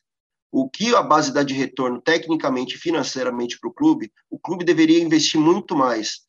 [0.52, 4.64] O que a base dá de retorno tecnicamente e financeiramente para o clube, o clube
[4.64, 6.20] deveria investir muito mais.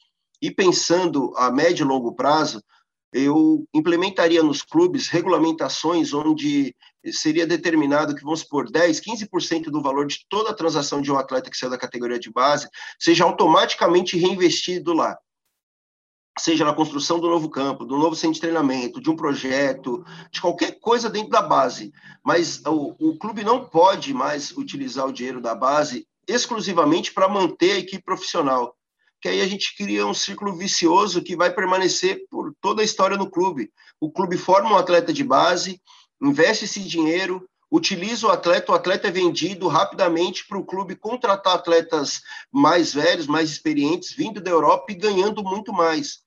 [0.41, 2.61] E pensando a médio e longo prazo,
[3.11, 6.75] eu implementaria nos clubes regulamentações onde
[7.11, 11.17] seria determinado que, vamos supor, 10, 15% do valor de toda a transação de um
[11.17, 15.17] atleta que saiu da categoria de base seja automaticamente reinvestido lá
[16.39, 20.41] seja na construção do novo campo, do novo centro de treinamento, de um projeto, de
[20.41, 21.93] qualquer coisa dentro da base.
[22.23, 27.71] Mas o, o clube não pode mais utilizar o dinheiro da base exclusivamente para manter
[27.71, 28.75] a equipe profissional,
[29.19, 33.17] que aí a gente cria um círculo vicioso que vai permanecer por toda a história
[33.17, 33.71] do clube.
[33.99, 35.81] O clube forma um atleta de base,
[36.21, 41.55] investe esse dinheiro, utiliza o atleta, o atleta é vendido rapidamente para o clube contratar
[41.55, 42.21] atletas
[42.51, 46.19] mais velhos, mais experientes, vindo da Europa e ganhando muito mais.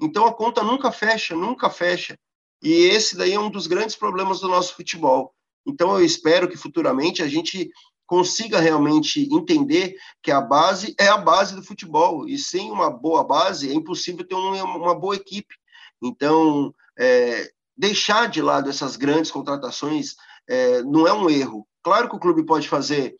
[0.00, 2.18] Então a conta nunca fecha, nunca fecha.
[2.62, 5.34] E esse daí é um dos grandes problemas do nosso futebol.
[5.66, 7.70] Então eu espero que futuramente a gente
[8.06, 13.22] consiga realmente entender que a base é a base do futebol e sem uma boa
[13.22, 15.54] base é impossível ter uma, boa equipe.
[16.02, 20.16] Então, é, deixar de lado essas grandes contratações
[20.48, 21.68] é, não é um erro.
[21.82, 23.14] Claro que o clube pode fazer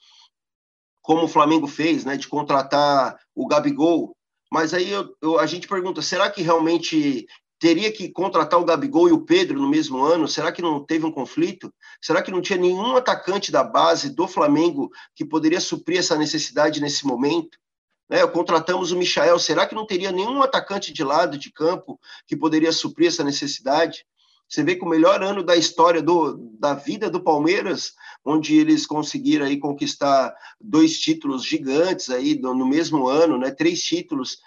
[1.02, 4.16] como o Flamengo fez, né, de contratar o Gabigol,
[4.50, 7.26] mas aí eu, eu, a gente pergunta, será que realmente
[7.58, 10.28] teria que contratar o Gabigol e o Pedro no mesmo ano?
[10.28, 11.72] Será que não teve um conflito?
[12.00, 16.80] Será que não tinha nenhum atacante da base do Flamengo que poderia suprir essa necessidade
[16.80, 17.58] nesse momento?
[18.08, 22.37] Né, contratamos o Michael, será que não teria nenhum atacante de lado de campo que
[22.37, 24.06] poderia suprir essa necessidade?
[24.48, 27.92] Você vê que o melhor ano da história do, da vida do Palmeiras,
[28.28, 33.50] onde eles conseguiram aí conquistar dois títulos gigantes aí no mesmo ano, né?
[33.50, 34.38] Três títulos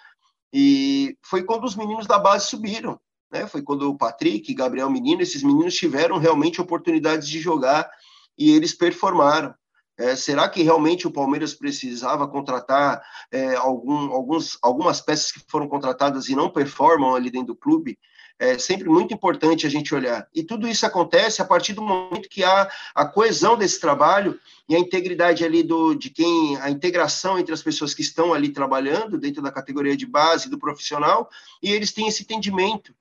[0.52, 3.46] e foi quando os meninos da base subiram, né?
[3.46, 7.90] Foi quando o Patrick, Gabriel Menino, esses meninos tiveram realmente oportunidades de jogar
[8.36, 9.54] e eles performaram.
[9.98, 15.68] É, será que realmente o Palmeiras precisava contratar é, algum, alguns, algumas peças que foram
[15.68, 17.98] contratadas e não performam ali dentro do clube?
[18.38, 20.26] É sempre muito importante a gente olhar.
[20.34, 24.74] E tudo isso acontece a partir do momento que há a coesão desse trabalho e
[24.74, 29.18] a integridade ali do, de quem, a integração entre as pessoas que estão ali trabalhando
[29.18, 31.30] dentro da categoria de base do profissional
[31.62, 32.94] e eles têm esse entendimento.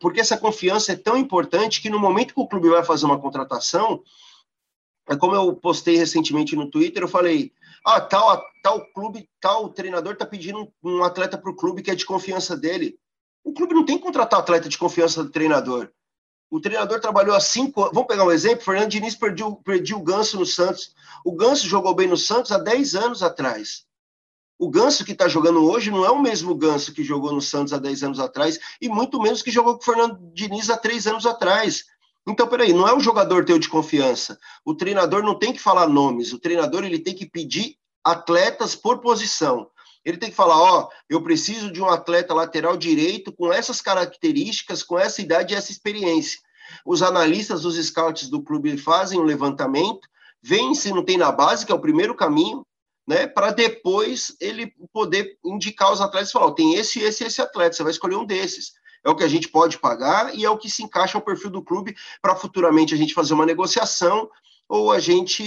[0.00, 3.20] Porque essa confiança é tão importante que no momento que o clube vai fazer uma
[3.20, 4.02] contratação,
[5.08, 7.52] é como eu postei recentemente no Twitter, eu falei,
[7.84, 11.94] ah, tal, tal clube, tal treinador está pedindo um atleta para o clube que é
[11.94, 12.98] de confiança dele.
[13.46, 15.88] O clube não tem que contratar atleta de confiança do treinador.
[16.50, 17.80] O treinador trabalhou há cinco.
[17.92, 20.92] Vamos pegar um exemplo: Fernando Diniz perdeu, perdeu o Ganso no Santos.
[21.24, 23.84] O Ganso jogou bem no Santos há 10 anos atrás.
[24.58, 27.72] O Ganso que está jogando hoje não é o mesmo Ganso que jogou no Santos
[27.72, 31.06] há 10 anos atrás, e muito menos que jogou com o Fernando Diniz há 3
[31.06, 31.84] anos atrás.
[32.26, 34.36] Então, peraí, não é o jogador teu de confiança.
[34.64, 38.98] O treinador não tem que falar nomes, o treinador ele tem que pedir atletas por
[38.98, 39.70] posição.
[40.06, 44.84] Ele tem que falar, ó, eu preciso de um atleta lateral direito com essas características,
[44.84, 46.38] com essa idade e essa experiência.
[46.84, 50.08] Os analistas, os scouts do clube fazem um levantamento,
[50.40, 52.64] veem se não tem na base, que é o primeiro caminho,
[53.04, 57.42] né, para depois ele poder indicar os atletas e falar, ó, tem esse, esse, esse
[57.42, 58.74] atleta, você vai escolher um desses.
[59.04, 61.50] É o que a gente pode pagar e é o que se encaixa ao perfil
[61.50, 64.30] do clube para futuramente a gente fazer uma negociação
[64.68, 65.42] ou a gente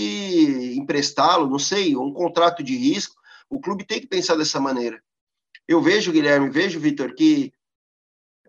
[0.78, 3.18] emprestá-lo, não sei, um contrato de risco
[3.50, 5.02] o clube tem que pensar dessa maneira.
[5.68, 7.52] Eu vejo, Guilherme, vejo, Vitor, que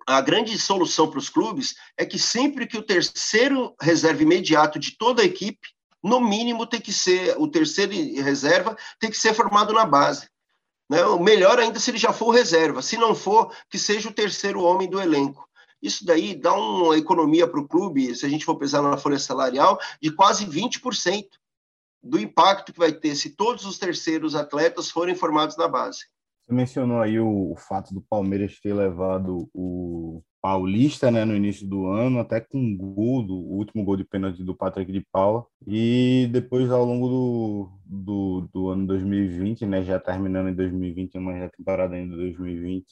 [0.07, 4.97] a grande solução para os clubes é que sempre que o terceiro reserva imediato de
[4.97, 5.69] toda a equipe,
[6.03, 10.29] no mínimo tem que ser, o terceiro reserva tem que ser formado na base.
[10.89, 11.05] Né?
[11.05, 12.83] O melhor ainda se ele já for reserva.
[12.83, 15.49] Se não for, que seja o terceiro homem do elenco.
[15.81, 19.19] Isso daí dá uma economia para o clube, se a gente for pesar na folha
[19.19, 21.27] salarial, de quase 20%
[22.03, 26.07] do impacto que vai ter se todos os terceiros atletas forem formados na base.
[26.51, 31.65] Você mencionou aí o, o fato do Palmeiras ter levado o Paulista né, no início
[31.65, 35.07] do ano, até com um gol, do, o último gol de pênalti do Patrick de
[35.13, 41.23] Paula, e depois ao longo do, do, do ano 2020, né, já terminando em 2021,
[41.23, 42.85] mas já temporada ainda 2020,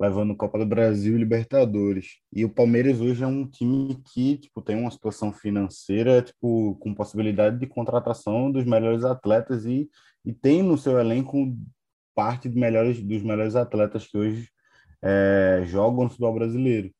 [0.00, 2.16] levando Copa do Brasil e Libertadores.
[2.32, 6.92] E o Palmeiras hoje é um time que tipo, tem uma situação financeira tipo, com
[6.92, 9.88] possibilidade de contratação dos melhores atletas e,
[10.24, 11.54] e tem no seu elenco
[12.14, 14.48] parte de melhores, dos melhores atletas que hoje
[15.02, 16.90] é, jogam no futebol brasileiro.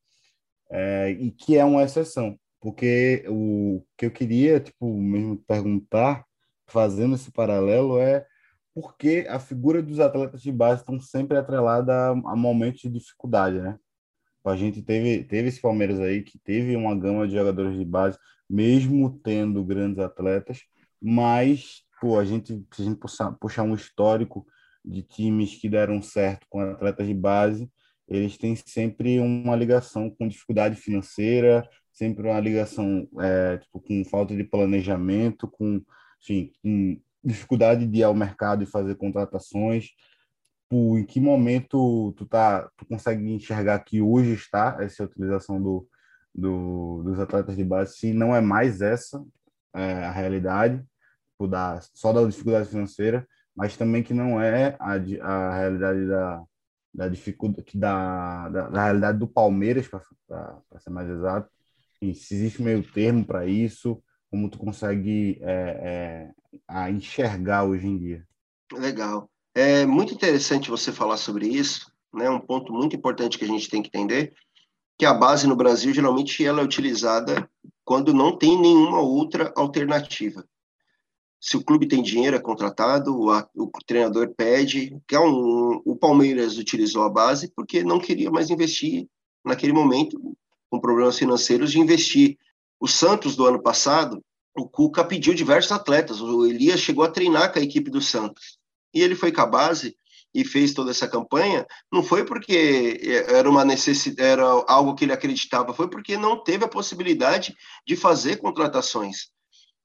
[0.69, 2.37] É, e que é uma exceção.
[2.59, 6.25] Porque o que eu queria tipo, mesmo perguntar,
[6.67, 8.25] fazendo esse paralelo, é
[8.73, 13.59] porque a figura dos atletas de base estão sempre atrelada a, a momentos de dificuldade,
[13.61, 13.77] né?
[14.43, 18.17] A gente teve, teve esse Palmeiras aí que teve uma gama de jogadores de base,
[18.49, 20.61] mesmo tendo grandes atletas,
[21.01, 24.45] mas pô, a gente, se a gente puxar, puxar um histórico
[24.85, 27.69] de times que deram certo com atletas de base,
[28.07, 34.35] eles têm sempre uma ligação com dificuldade financeira, sempre uma ligação é, tipo, com falta
[34.35, 35.81] de planejamento, com,
[36.21, 39.85] enfim, com dificuldade de ir ao mercado e fazer contratações.
[40.63, 45.87] tipo, em que momento tu tá, tu consegue enxergar que hoje está essa utilização do,
[46.33, 49.23] do dos atletas de base, se não é mais essa
[49.73, 50.83] é, a realidade,
[51.31, 56.43] tipo, da, só da dificuldade financeira, mas também que não é a, a realidade da,
[56.93, 61.49] da dificuldade da, da, da realidade do Palmeiras, para ser mais exato,
[62.01, 66.31] e se existe meio termo para isso, como tu consegue é, é,
[66.67, 68.27] a enxergar hoje em dia.
[68.73, 69.29] Legal.
[69.53, 72.29] É muito interessante você falar sobre isso, né?
[72.29, 74.33] Um ponto muito importante que a gente tem que entender,
[74.97, 77.49] que a base no Brasil geralmente ela é utilizada
[77.83, 80.45] quando não tem nenhuma outra alternativa.
[81.45, 85.95] Se o clube tem dinheiro, é contratado, o, o treinador pede, que é um, o
[85.95, 89.07] Palmeiras utilizou a base porque não queria mais investir
[89.45, 90.19] naquele momento,
[90.71, 92.35] com problemas financeiros, de investir.
[92.79, 94.25] O Santos, do ano passado,
[94.57, 96.19] o Cuca pediu diversos atletas.
[96.19, 98.57] O Elias chegou a treinar com a equipe do Santos.
[98.91, 99.95] E ele foi com a base
[100.33, 105.13] e fez toda essa campanha, não foi porque era uma necessidade, era algo que ele
[105.13, 107.55] acreditava, foi porque não teve a possibilidade
[107.87, 109.34] de fazer contratações.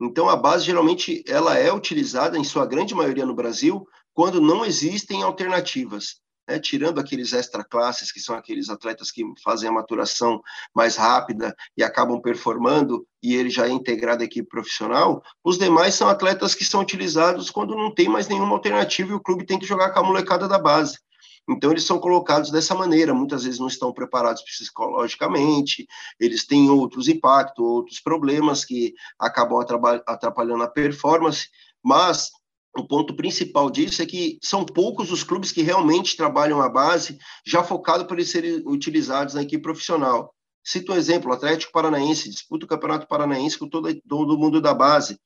[0.00, 4.64] Então a base geralmente ela é utilizada em sua grande maioria no Brasil quando não
[4.64, 10.42] existem alternativas né, tirando aqueles extra classes, que são aqueles atletas que fazem a maturação
[10.74, 15.94] mais rápida e acabam performando, e ele já é integrado à equipe profissional, os demais
[15.94, 19.58] são atletas que são utilizados quando não tem mais nenhuma alternativa e o clube tem
[19.58, 20.98] que jogar com a molecada da base.
[21.48, 25.86] Então, eles são colocados dessa maneira, muitas vezes não estão preparados psicologicamente,
[26.18, 29.60] eles têm outros impactos, outros problemas que acabam
[30.06, 31.48] atrapalhando a performance,
[31.82, 32.30] mas
[32.76, 37.18] o ponto principal disso é que são poucos os clubes que realmente trabalham a base
[37.44, 40.32] já focado para eles serem utilizados na equipe profissional.
[40.62, 44.72] Cito um exemplo, o Atlético Paranaense disputa o Campeonato Paranaense com todo, todo mundo da
[44.72, 45.18] base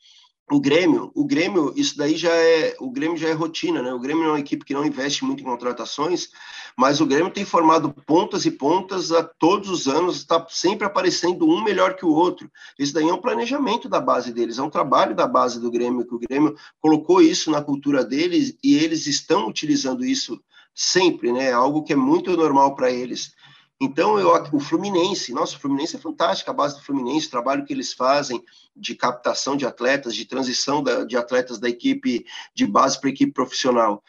[0.51, 3.93] o Grêmio, o Grêmio, isso daí já é, o Grêmio já é rotina, né?
[3.93, 6.29] O Grêmio é uma equipe que não investe muito em contratações,
[6.77, 11.49] mas o Grêmio tem formado pontas e pontas a todos os anos, está sempre aparecendo
[11.49, 12.51] um melhor que o outro.
[12.79, 16.07] Isso daí é um planejamento da base deles, é um trabalho da base do Grêmio,
[16.07, 20.39] que o Grêmio colocou isso na cultura deles e eles estão utilizando isso
[20.75, 21.47] sempre, né?
[21.47, 23.33] É algo que é muito normal para eles.
[23.81, 27.65] Então, eu, o Fluminense, nossa, o Fluminense é fantástico, a base do Fluminense, o trabalho
[27.65, 28.43] que eles fazem
[28.75, 33.13] de captação de atletas, de transição da, de atletas da equipe de base para a
[33.13, 34.03] equipe profissional.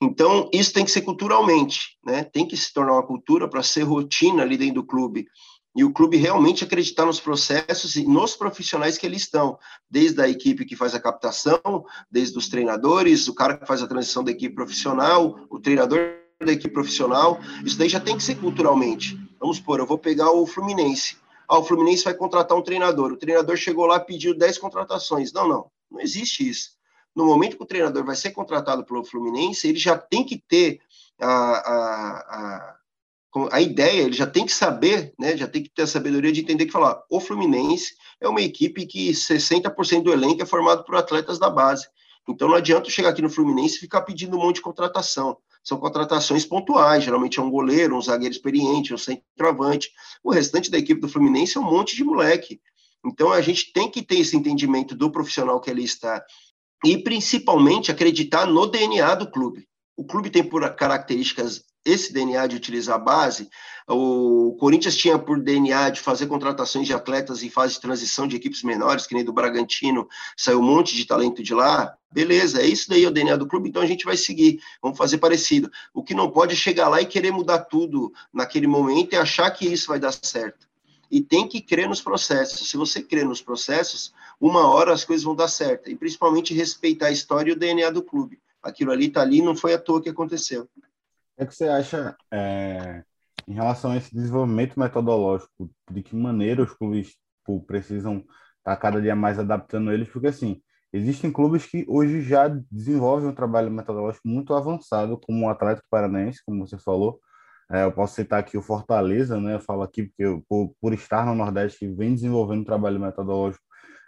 [0.00, 2.24] Então, isso tem que ser culturalmente, né?
[2.24, 5.26] Tem que se tornar uma cultura para ser rotina ali dentro do clube.
[5.74, 9.58] E o clube realmente acreditar nos processos e nos profissionais que eles estão,
[9.90, 13.86] desde a equipe que faz a captação, desde os treinadores, o cara que faz a
[13.86, 18.36] transição da equipe profissional, o treinador da equipe profissional, isso daí já tem que ser
[18.36, 19.18] culturalmente.
[19.40, 21.16] Vamos supor, eu vou pegar o Fluminense.
[21.48, 23.12] Ah, o Fluminense vai contratar um treinador.
[23.12, 25.32] O treinador chegou lá pediu 10 contratações.
[25.32, 26.70] Não, não, não existe isso.
[27.14, 30.80] No momento que o treinador vai ser contratado pelo Fluminense, ele já tem que ter
[31.20, 32.76] a, a,
[33.34, 36.32] a, a ideia, ele já tem que saber, né, já tem que ter a sabedoria
[36.32, 40.84] de entender que falar, o Fluminense é uma equipe que 60% do elenco é formado
[40.84, 41.86] por atletas da base.
[42.28, 45.78] Então não adianta chegar aqui no Fluminense e ficar pedindo um monte de contratação são
[45.78, 49.90] contratações pontuais, geralmente é um goleiro, um zagueiro experiente, um centroavante.
[50.22, 52.60] O restante da equipe do Fluminense é um monte de moleque.
[53.04, 56.24] Então a gente tem que ter esse entendimento do profissional que ali está
[56.84, 59.68] e principalmente acreditar no DNA do clube.
[59.96, 63.48] O clube tem por características esse DNA de utilizar a base.
[63.88, 68.36] O Corinthians tinha por DNA de fazer contratações de atletas em fase de transição de
[68.36, 71.94] equipes menores, que nem do Bragantino, saiu um monte de talento de lá.
[72.12, 74.98] Beleza, é isso daí é o DNA do clube, então a gente vai seguir, vamos
[74.98, 75.70] fazer parecido.
[75.94, 79.50] O que não pode é chegar lá e querer mudar tudo naquele momento e achar
[79.50, 80.68] que isso vai dar certo.
[81.10, 82.70] E tem que crer nos processos.
[82.70, 85.90] Se você crer nos processos, uma hora as coisas vão dar certo.
[85.90, 88.40] E principalmente respeitar a história e o DNA do clube.
[88.62, 90.68] Aquilo ali está ali, não foi à toa que aconteceu.
[91.42, 93.02] O que você acha é,
[93.48, 95.70] em relação a esse desenvolvimento metodológico?
[95.90, 97.16] De que maneira os clubes
[97.66, 98.26] precisam estar
[98.64, 100.08] tá cada dia mais adaptando eles?
[100.08, 105.50] Porque, assim, existem clubes que hoje já desenvolvem um trabalho metodológico muito avançado, como o
[105.50, 107.20] Atlético Paranaense, como você falou.
[107.70, 109.54] É, eu posso citar aqui o Fortaleza, né?
[109.54, 113.64] Eu falo aqui porque eu, por, por estar no Nordeste, vem desenvolvendo um trabalho metodológico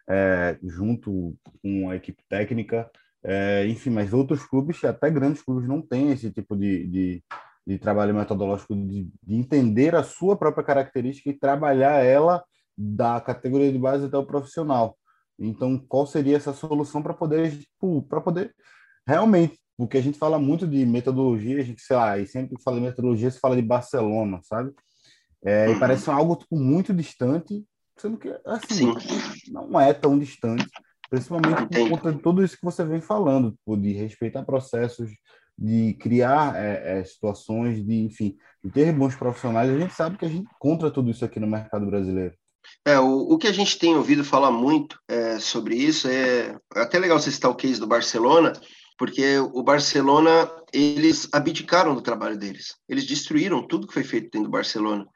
[0.09, 2.91] é, junto com a equipe técnica.
[3.25, 7.25] É, enfim, mas outros clubes, até grandes clubes, não têm esse tipo de, de,
[7.67, 12.45] de trabalho metodológico, de, de, entender a sua própria característica e trabalhar ela
[12.77, 14.99] da categoria de base até o profissional.
[15.39, 18.55] Então, qual seria essa solução para poder, tipo, para poder
[19.07, 22.63] realmente, porque a gente fala muito de metodologia, a gente, sei lá, e sempre que
[22.63, 24.73] fala de metodologia, se fala de Barcelona, sabe?
[25.45, 27.65] É, e parece algo tipo, muito distante,
[27.97, 29.53] sendo que assim, Sim.
[29.53, 30.67] não é tão distante.
[31.15, 35.11] Principalmente por conta de tudo isso que você vem falando, tipo, de respeitar processos,
[35.57, 39.71] de criar é, é, situações de, enfim, de ter bons profissionais.
[39.71, 42.35] A gente sabe que a gente encontra tudo isso aqui no mercado brasileiro.
[42.85, 46.81] É, o, o que a gente tem ouvido falar muito é, sobre isso é, é
[46.81, 48.53] até legal você citar o case do Barcelona,
[48.99, 52.75] porque o Barcelona, eles abdicaram do trabalho deles.
[52.89, 55.07] Eles destruíram tudo que foi feito dentro do Barcelona.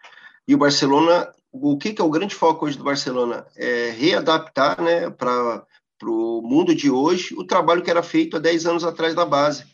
[0.47, 3.45] E o Barcelona, o que, que é o grande foco hoje do Barcelona?
[3.57, 5.65] É readaptar né, para
[6.07, 9.65] o mundo de hoje o trabalho que era feito há 10 anos atrás da base.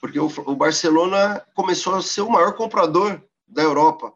[0.00, 4.12] Porque o, o Barcelona começou a ser o maior comprador da Europa.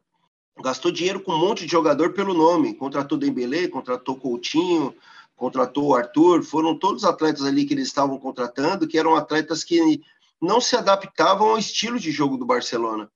[0.62, 2.74] Gastou dinheiro com um monte de jogador pelo nome.
[2.74, 4.94] Contratou Dembélé, contratou Coutinho,
[5.36, 10.02] contratou o Arthur, foram todos atletas ali que eles estavam contratando, que eram atletas que
[10.40, 13.10] não se adaptavam ao estilo de jogo do Barcelona,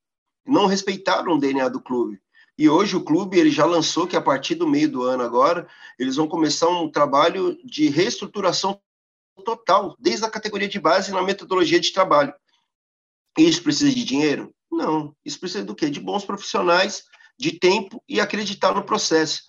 [0.47, 2.21] não respeitaram o DNA do clube.
[2.57, 5.67] E hoje o clube ele já lançou que a partir do meio do ano agora,
[5.99, 8.81] eles vão começar um trabalho de reestruturação
[9.45, 12.33] total, desde a categoria de base na metodologia de trabalho.
[13.37, 14.55] Isso precisa de dinheiro?
[14.71, 15.15] Não.
[15.25, 15.91] Isso precisa do quê?
[15.91, 17.05] De bons profissionais,
[17.37, 19.43] de tempo e acreditar no processo.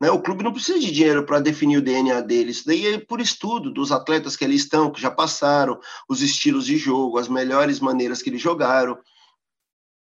[0.00, 0.10] Né?
[0.10, 3.70] O clube não precisa de dinheiro para definir o DNA deles, daí é por estudo
[3.70, 8.22] dos atletas que ali estão, que já passaram, os estilos de jogo, as melhores maneiras
[8.22, 8.98] que eles jogaram.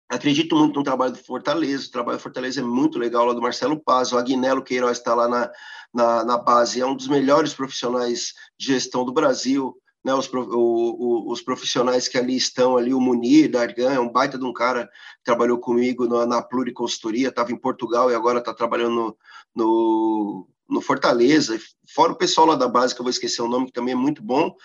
[0.10, 3.42] Acredito muito no trabalho do Fortaleza, o trabalho do Fortaleza é muito legal, lá do
[3.42, 5.52] Marcelo Paz, o Agnello Queiroz está lá na,
[5.94, 9.76] na, na base, é um dos melhores profissionais de gestão do Brasil,
[10.08, 14.10] né, os, o, o, os profissionais que ali estão, ali, o Munir, Dargan, é um
[14.10, 18.40] baita de um cara que trabalhou comigo na, na pluriconsultoria, estava em Portugal e agora
[18.40, 19.18] está trabalhando no,
[19.54, 21.60] no, no, Fortaleza,
[21.94, 23.98] fora o pessoal lá da base, que eu vou esquecer o nome, que também é
[23.98, 24.56] muito bom,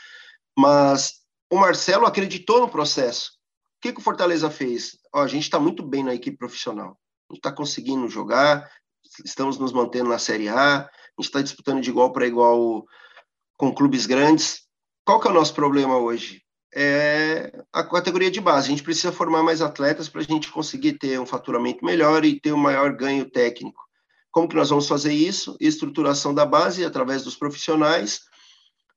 [0.56, 1.14] mas
[1.50, 3.41] o Marcelo acreditou no processo.
[3.82, 4.96] Que, que o Fortaleza fez?
[5.12, 6.96] Ó, a gente está muito bem na equipe profissional,
[7.28, 8.70] a gente está conseguindo jogar,
[9.24, 12.86] estamos nos mantendo na Série A, a gente está disputando de igual para igual
[13.56, 14.62] com clubes grandes,
[15.04, 16.42] qual que é o nosso problema hoje?
[16.74, 18.68] É a categoria de base.
[18.68, 22.40] A gente precisa formar mais atletas para a gente conseguir ter um faturamento melhor e
[22.40, 23.82] ter um maior ganho técnico.
[24.30, 25.56] Como que nós vamos fazer isso?
[25.60, 28.20] Estruturação da base através dos profissionais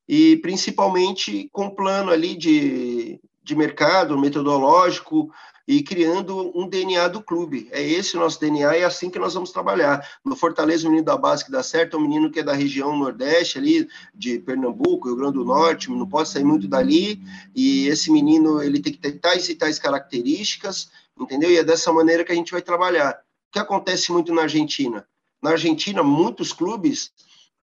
[0.08, 5.32] e principalmente com um plano ali de, de mercado metodológico
[5.68, 7.70] e criando um DNA do clube.
[7.72, 10.04] É esse o nosso DNA e é assim que nós vamos trabalhar.
[10.26, 12.54] No Fortaleza, o menino da base que dá certo é um menino que é da
[12.54, 17.22] região Nordeste, ali, de Pernambuco, Rio Grande do Norte, não pode sair muito dali,
[17.56, 20.90] e esse menino ele tem que ter tais e tais características,
[21.20, 21.52] entendeu?
[21.52, 23.20] E é dessa maneira que a gente vai trabalhar.
[23.50, 25.08] O que acontece muito na Argentina?
[25.42, 27.12] Na Argentina, muitos clubes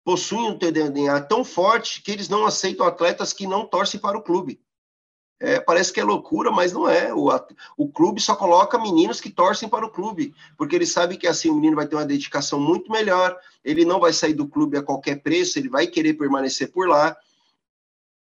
[0.04, 4.22] possuem um DNA tão forte que eles não aceitam atletas que não torcem para o
[4.22, 4.60] clube.
[5.40, 7.14] É, parece que é loucura, mas não é.
[7.14, 7.28] O,
[7.76, 11.48] o clube só coloca meninos que torcem para o clube, porque ele sabe que assim
[11.48, 14.82] o menino vai ter uma dedicação muito melhor, ele não vai sair do clube a
[14.82, 17.16] qualquer preço, ele vai querer permanecer por lá,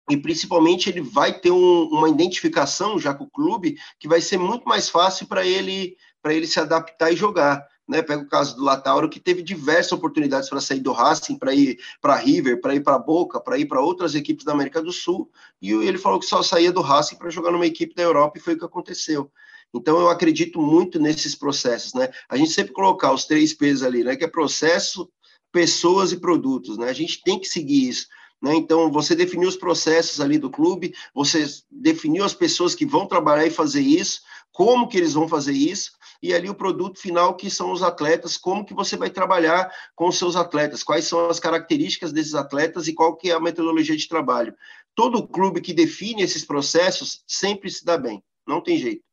[0.10, 4.38] e principalmente ele vai ter um, uma identificação já com o clube que vai ser
[4.38, 8.02] muito mais fácil para ele para ele se adaptar e jogar né?
[8.02, 11.80] Pega o caso do Latauro, que teve diversas oportunidades para sair do Racing, para ir
[12.02, 15.30] para River, para ir para Boca, para ir para outras equipes da América do Sul,
[15.62, 18.42] e ele falou que só saía do Racing para jogar numa equipe da Europa, e
[18.42, 19.32] foi o que aconteceu.
[19.74, 22.10] Então, eu acredito muito nesses processos, né?
[22.30, 24.16] A gente sempre colocar os três P's ali, né?
[24.16, 25.10] Que é processo,
[25.52, 26.90] pessoas e produtos, né?
[26.90, 28.08] A gente tem que seguir isso.
[28.44, 28.54] Né?
[28.56, 33.48] Então, você definiu os processos ali do clube, você definiu as pessoas que vão trabalhar
[33.48, 34.20] e fazer isso,
[34.52, 35.94] como que eles vão fazer isso,
[36.24, 40.08] e ali o produto final que são os atletas, como que você vai trabalhar com
[40.08, 43.98] os seus atletas, quais são as características desses atletas e qual que é a metodologia
[43.98, 44.56] de trabalho.
[44.96, 49.04] Todo clube que define esses processos sempre se dá bem, não tem jeito.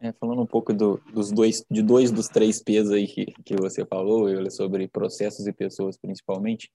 [0.00, 3.56] É, falando um pouco do, dos dois, de dois dos três P's aí que, que
[3.56, 6.70] você falou, eu sobre processos e pessoas principalmente,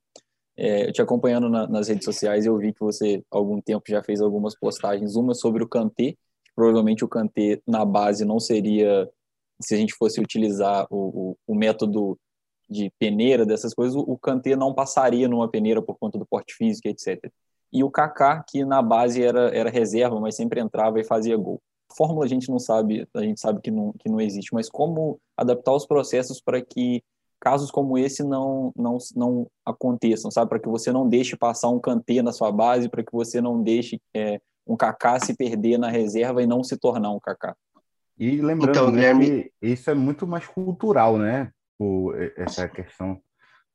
[0.57, 4.03] é, eu te acompanhando na, nas redes sociais, eu vi que você, algum tempo, já
[4.03, 6.15] fez algumas postagens, uma sobre o Kanté,
[6.53, 9.09] provavelmente o Kanté na base não seria
[9.61, 12.17] se a gente fosse utilizar o, o, o método
[12.69, 16.53] de peneira, dessas coisas, o, o Kanté não passaria numa peneira por conta do porte
[16.53, 17.31] físico, etc.
[17.71, 21.61] E o Kaká, que na base era, era reserva, mas sempre entrava e fazia gol.
[21.95, 25.19] Fórmula a gente não sabe, a gente sabe que não, que não existe, mas como
[25.35, 27.01] adaptar os processos para que
[27.39, 30.49] casos como esse não, não, não aconteçam, sabe?
[30.49, 33.61] Para que você não deixe passar um Kanté na sua base, para que você não
[33.61, 37.55] deixe é, um Kaká se perder na reserva e não se tornar um Kaká.
[38.17, 39.43] E lembrando então, Guilherme...
[39.43, 41.51] que isso é muito mais cultural, né?
[41.79, 43.21] O, essa questão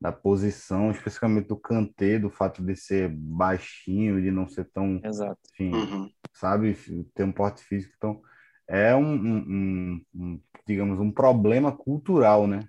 [0.01, 5.38] da posição, especificamente do Kanté, do fato de ser baixinho, de não ser tão, Exato.
[5.53, 6.11] Enfim, uhum.
[6.34, 6.74] sabe,
[7.14, 8.20] ter um porte físico, então
[8.66, 12.68] é um, um, um, digamos, um problema cultural, né?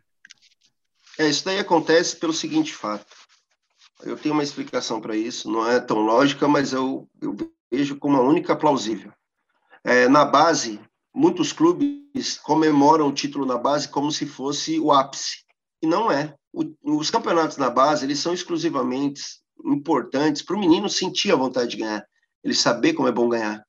[1.17, 3.15] É, isso daí acontece pelo seguinte fato.
[4.03, 7.35] Eu tenho uma explicação para isso, não é tão lógica, mas eu, eu
[7.71, 9.11] vejo como a única plausível.
[9.83, 10.79] É, na base,
[11.13, 15.43] muitos clubes comemoram o título na base como se fosse o ápice.
[15.81, 16.33] E não é.
[16.51, 19.21] O, os campeonatos na base, eles são exclusivamente
[19.65, 22.05] importantes para o menino sentir a vontade de ganhar,
[22.43, 23.63] ele saber como é bom ganhar.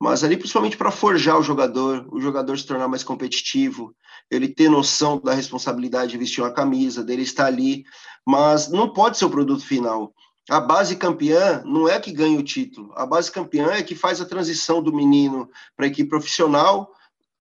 [0.00, 3.94] Mas ali, principalmente para forjar o jogador, o jogador se tornar mais competitivo,
[4.30, 7.84] ele ter noção da responsabilidade de vestir uma camisa, dele estar ali.
[8.26, 10.14] Mas não pode ser o produto final.
[10.48, 12.92] A base campeã não é que ganha o título.
[12.96, 16.94] A base campeã é que faz a transição do menino para a equipe profissional,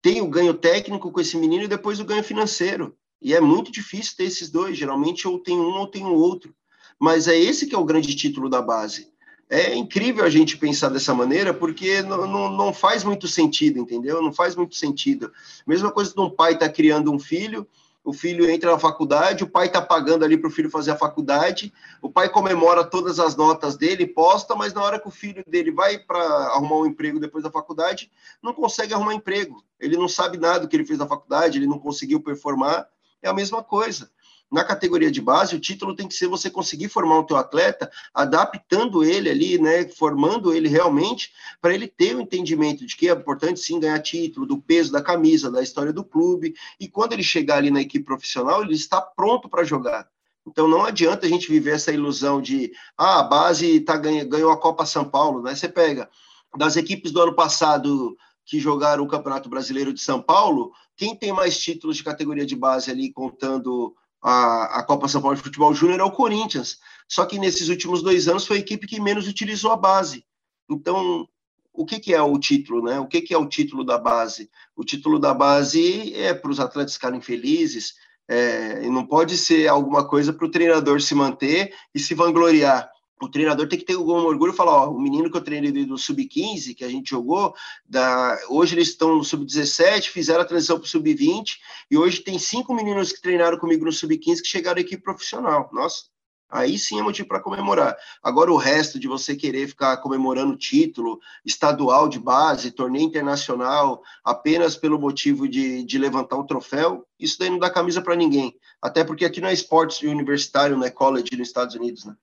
[0.03, 2.97] tem o ganho técnico com esse menino e depois o ganho financeiro.
[3.23, 4.77] E é muito difícil ter esses dois.
[4.77, 6.55] Geralmente ou tem um ou tem o outro.
[6.99, 9.09] Mas é esse que é o grande título da base.
[9.49, 14.21] É incrível a gente pensar dessa maneira, porque não, não, não faz muito sentido, entendeu?
[14.21, 15.33] Não faz muito sentido.
[15.65, 17.67] Mesma coisa de um pai estar tá criando um filho,
[18.07, 20.97] o filho entra na faculdade, o pai está pagando ali para o filho fazer a
[20.97, 25.43] faculdade, o pai comemora todas as notas dele, posta, mas na hora que o filho
[25.45, 28.09] dele vai para arrumar um emprego depois da faculdade,
[28.41, 29.61] não consegue arrumar emprego.
[29.81, 32.89] Ele não sabe nada do que ele fez na faculdade, ele não conseguiu performar.
[33.21, 34.09] É a mesma coisa
[34.51, 37.91] na categoria de base, o título tem que ser você conseguir formar o teu atleta,
[38.15, 43.13] adaptando ele ali, né, formando ele realmente, para ele ter o entendimento de que é
[43.13, 47.23] importante sim ganhar título, do peso da camisa, da história do clube, e quando ele
[47.23, 50.09] chegar ali na equipe profissional, ele está pronto para jogar.
[50.47, 54.61] Então não adianta a gente viver essa ilusão de ah, a base tá ganhou a
[54.61, 55.57] Copa São Paulo, né?
[55.57, 56.09] Você pega
[56.57, 61.33] das equipes do ano passado que jogaram o Campeonato Brasileiro de São Paulo, quem tem
[61.33, 63.95] mais títulos de categoria de base ali contando
[64.29, 66.79] a, a Copa São Paulo de Futebol Júnior é o Corinthians.
[67.09, 70.24] Só que nesses últimos dois anos foi a equipe que menos utilizou a base.
[70.68, 71.29] Então,
[71.72, 72.99] o que, que é o título, né?
[72.99, 74.51] O que, que é o título da base?
[74.74, 77.95] O título da base é para os atletas ficarem felizes,
[78.29, 82.91] é, e não pode ser alguma coisa para o treinador se manter e se vangloriar
[83.21, 85.73] o treinador tem que ter algum orgulho e falar, ó, o menino que eu treinei
[85.87, 87.55] do sub-15, que a gente jogou,
[87.85, 91.57] da, hoje eles estão no sub-17, fizeram a transição para o sub-20,
[91.91, 95.71] e hoje tem cinco meninos que treinaram comigo no sub-15 que chegaram equipe profissional.
[95.73, 96.05] Nossa,
[96.51, 97.97] aí sim é motivo para comemorar.
[98.23, 104.77] Agora o resto de você querer ficar comemorando título estadual de base, torneio internacional, apenas
[104.77, 108.55] pelo motivo de, de levantar o troféu, isso daí não dá camisa para ninguém.
[108.83, 112.14] Até porque aqui não é esporte universitário, não é college nos Estados Unidos, né?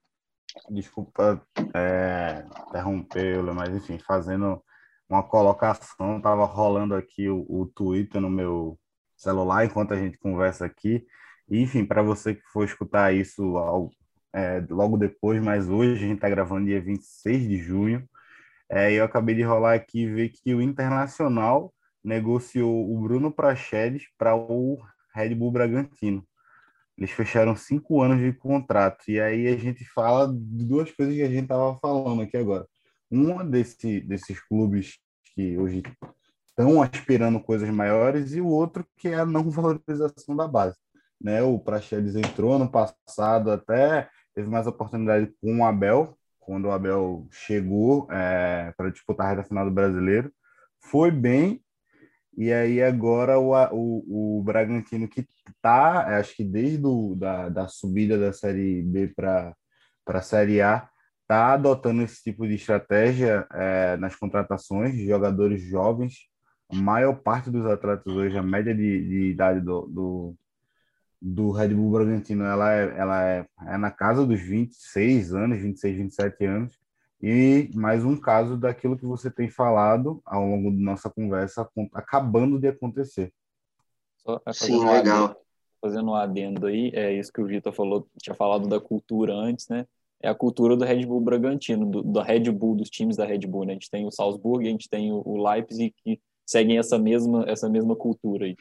[0.70, 1.42] Desculpa
[1.76, 4.64] é, interrompê-lo, mas enfim, fazendo
[5.10, 8.80] uma colocação, estava rolando aqui o, o Twitter no meu
[9.16, 11.06] celular enquanto a gente conversa aqui.
[11.50, 13.90] Enfim, para você que for escutar isso ao,
[14.34, 18.08] é, logo depois, mas hoje a gente está gravando dia 26 de junho,
[18.70, 21.74] é, eu acabei de rolar aqui e ver que o Internacional
[22.04, 24.80] negociou o Bruno Prachedes para o
[25.14, 26.26] Red Bull Bragantino.
[26.98, 29.10] Eles fecharam cinco anos de contrato.
[29.10, 32.68] E aí a gente fala de duas coisas que a gente estava falando aqui agora.
[33.10, 35.00] Uma desse, desses clubes
[35.34, 35.84] que hoje
[36.48, 40.78] estão aspirando coisas maiores e o outro que é a não valorização da base.
[41.20, 41.42] Né?
[41.42, 47.28] O Praxedes entrou no passado até teve mais oportunidade com o Abel, quando o Abel
[47.32, 50.32] chegou é, para disputar a reta final do Brasileiro.
[50.80, 51.63] Foi bem,
[52.36, 55.28] e aí agora o, o, o Bragantino que
[55.62, 59.56] tá, acho que desde o, da, da subida da Série B para
[60.08, 60.90] a Série A,
[61.28, 66.28] tá adotando esse tipo de estratégia é, nas contratações de jogadores jovens.
[66.70, 70.36] A maior parte dos atletas hoje, a média de, de idade do, do,
[71.22, 75.98] do Red Bull Bragantino, ela, é, ela é, é na casa dos 26 anos, 26,
[75.98, 76.83] 27 anos.
[77.26, 82.60] E mais um caso daquilo que você tem falado ao longo da nossa conversa, acabando
[82.60, 83.32] de acontecer.
[84.52, 85.24] Sim, um legal.
[85.24, 85.38] Adendo,
[85.82, 89.70] fazendo um adendo aí, é isso que o Vitor falou, tinha falado da cultura antes,
[89.70, 89.86] né?
[90.22, 93.48] É a cultura do Red Bull Bragantino, do, da Red Bull, dos times da Red
[93.48, 93.72] Bull, né?
[93.72, 97.46] A gente tem o Salzburg, a gente tem o, o Leipzig, que seguem essa mesma,
[97.48, 98.58] essa mesma cultura aí.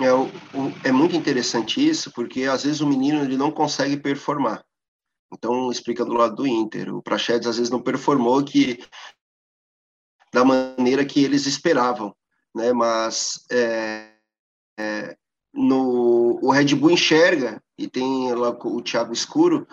[0.00, 3.96] É, o, o, é muito interessante isso, porque às vezes o menino ele não consegue
[3.96, 4.64] performar.
[5.32, 6.94] Então, explica do lado do Inter.
[6.94, 8.78] O Prachedes às vezes não performou que
[10.32, 12.14] da maneira que eles esperavam,
[12.54, 12.72] né?
[12.72, 14.12] Mas é,
[14.78, 15.16] é,
[15.52, 19.66] no o Red Bull enxerga e tem lá o Thiago Escuro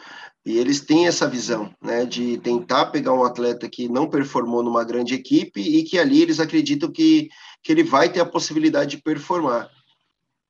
[0.45, 2.06] e eles têm essa visão, né?
[2.06, 6.39] De tentar pegar um atleta que não performou numa grande equipe e que ali eles
[6.39, 7.30] acreditam que
[7.64, 9.72] que ele vai ter a possibilidade de performar.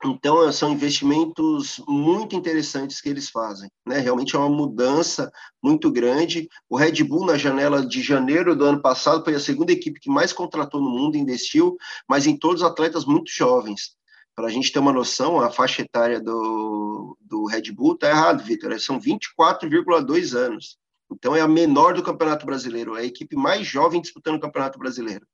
[0.07, 3.69] Então, são investimentos muito interessantes que eles fazem.
[3.87, 3.97] Né?
[3.97, 5.31] Realmente é uma mudança
[5.63, 6.47] muito grande.
[6.69, 10.09] O Red Bull, na janela de janeiro do ano passado, foi a segunda equipe que
[10.09, 11.75] mais contratou no mundo, investiu,
[12.07, 13.95] mas em todos atletas muito jovens.
[14.35, 18.43] Para a gente ter uma noção, a faixa etária do, do Red Bull está errado,
[18.43, 18.79] Vitor.
[18.79, 20.77] São 24,2 anos.
[21.11, 24.77] Então, é a menor do Campeonato Brasileiro, é a equipe mais jovem disputando o Campeonato
[24.77, 25.25] Brasileiro.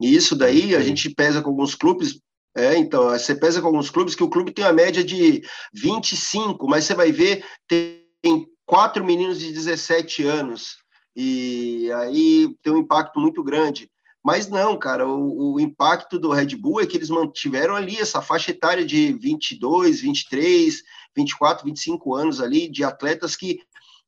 [0.00, 2.20] E isso daí a gente pesa com alguns clubes.
[2.56, 5.42] É, então, você pesa com alguns clubes que o clube tem a média de
[5.74, 10.78] 25, mas você vai ver, tem quatro meninos de 17 anos,
[11.14, 13.90] e aí tem um impacto muito grande.
[14.24, 18.22] Mas não, cara, o, o, impacto do Red Bull é que eles mantiveram ali essa
[18.22, 20.82] faixa etária de 22, 23,
[21.14, 23.60] 24, 25 anos ali, de atletas que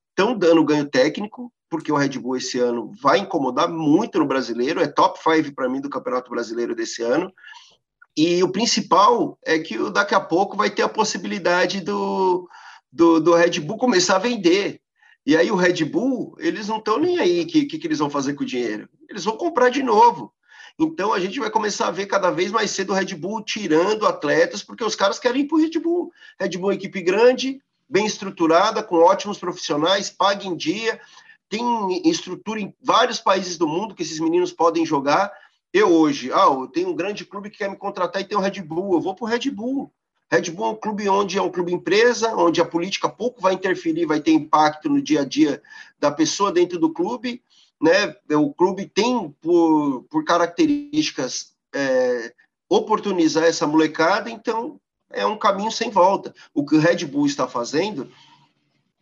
[0.09, 4.81] estão dando ganho técnico, porque o Red Bull esse ano vai incomodar muito no brasileiro,
[4.81, 7.31] é top 5 para mim do Campeonato Brasileiro desse ano.
[8.15, 12.49] E o principal é que daqui a pouco vai ter a possibilidade do,
[12.91, 14.81] do, do Red Bull começar a vender.
[15.25, 17.99] E aí o Red Bull, eles não estão nem aí o que, que, que eles
[17.99, 18.89] vão fazer com o dinheiro.
[19.09, 20.33] Eles vão comprar de novo.
[20.77, 24.07] Então a gente vai começar a ver cada vez mais cedo o Red Bull tirando
[24.07, 26.11] atletas, porque os caras querem ir para o Red Bull.
[26.39, 30.99] Red Bull é uma equipe grande, bem estruturada, com ótimos profissionais, paga em dia
[31.49, 35.31] tem estrutura em vários países do mundo que esses meninos podem jogar.
[35.73, 38.41] Eu hoje, ah, eu tenho um grande clube que quer me contratar e tem o
[38.41, 39.91] Red Bull, eu vou para o Red Bull.
[40.31, 43.53] Red Bull é um clube onde é um clube empresa, onde a política pouco vai
[43.53, 45.61] interferir, vai ter impacto no dia a dia
[45.99, 47.43] da pessoa dentro do clube,
[47.81, 48.15] né?
[48.35, 52.33] O clube tem por, por características é,
[52.67, 54.79] oportunizar essa molecada, então
[55.11, 56.33] é um caminho sem volta.
[56.53, 58.09] O que o Red Bull está fazendo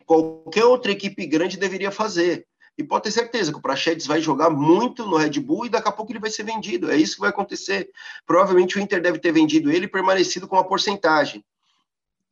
[0.08, 2.46] qualquer outra equipe grande deveria fazer.
[2.78, 5.88] E pode ter certeza que o Praxedes vai jogar muito no Red Bull e daqui
[5.88, 6.88] a pouco ele vai ser vendido.
[6.92, 7.90] É isso que vai acontecer.
[8.24, 11.44] Provavelmente o Inter deve ter vendido ele e permanecido com a porcentagem.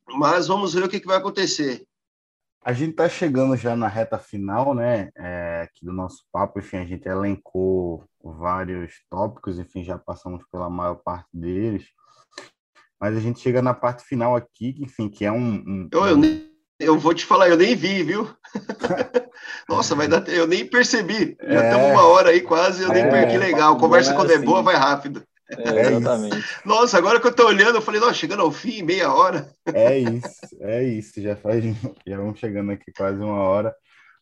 [0.07, 1.85] Mas vamos ver o que, que vai acontecer.
[2.63, 6.59] A gente está chegando já na reta final, né, é, aqui do nosso papo.
[6.59, 11.85] Enfim, a gente elencou vários tópicos, enfim, já passamos pela maior parte deles.
[12.99, 15.55] Mas a gente chega na parte final aqui, enfim, que é um.
[15.55, 18.29] um eu, eu nem eu vou te falar, eu nem vi, viu?
[19.67, 20.27] Nossa, vai dar.
[20.29, 21.35] Eu nem percebi.
[21.41, 23.77] Já é, estamos uma hora aí quase, eu nem é, perdi legal.
[23.77, 24.45] Conversa quando é assim.
[24.45, 25.23] boa, vai rápido.
[25.49, 26.45] É, exatamente.
[26.65, 29.49] Nossa, agora que eu estou olhando, eu falei, nossa, chegando ao fim, meia hora.
[29.73, 31.21] É isso, é isso.
[31.21, 31.63] Já faz,
[32.05, 33.73] já vamos chegando aqui quase uma hora.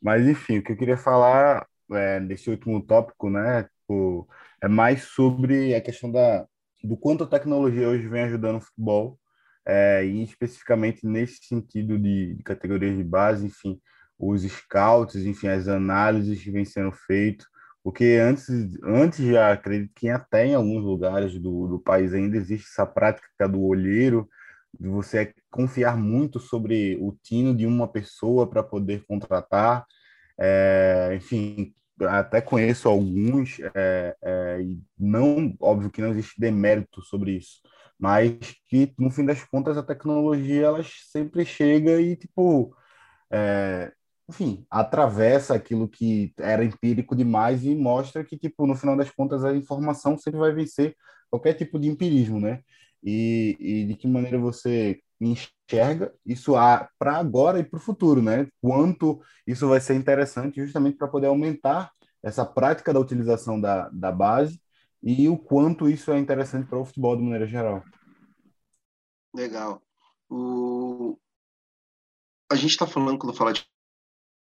[0.01, 3.63] Mas enfim, o que eu queria falar é, nesse último tópico, né?
[3.63, 4.27] Tipo,
[4.61, 6.45] é mais sobre a questão da,
[6.83, 9.19] do quanto a tecnologia hoje vem ajudando o futebol
[9.65, 13.79] é, e especificamente nesse sentido de, de categorias de base, enfim,
[14.17, 17.45] os scouts, enfim, as análises que vêm sendo feitas,
[17.83, 18.49] porque antes,
[18.83, 23.47] antes já acredito que até em alguns lugares do, do país ainda existe essa prática
[23.47, 24.27] do olheiro,
[24.79, 29.85] de você confiar muito sobre o tino de uma pessoa para poder contratar,
[30.37, 37.37] é, enfim, até conheço alguns, é, é, e não, óbvio que não existe demérito sobre
[37.37, 37.61] isso,
[37.99, 38.37] mas
[38.67, 42.75] que no fim das contas a tecnologia ela sempre chega e tipo
[43.31, 43.91] é,
[44.29, 49.43] enfim atravessa aquilo que era empírico demais e mostra que tipo no final das contas
[49.43, 50.95] a informação sempre vai vencer
[51.29, 52.61] qualquer tipo de empirismo né?
[53.03, 56.53] E, e de que maneira você enxerga isso
[56.99, 58.47] para agora e para o futuro né?
[58.61, 61.91] Quanto isso vai ser interessante justamente para poder aumentar
[62.23, 64.59] essa prática da utilização da, da base
[65.05, 67.83] e o quanto isso é interessante para o futebol de maneira geral.
[69.35, 69.79] Legal.
[70.27, 71.15] O...
[72.51, 73.63] A gente está falando, quando fala de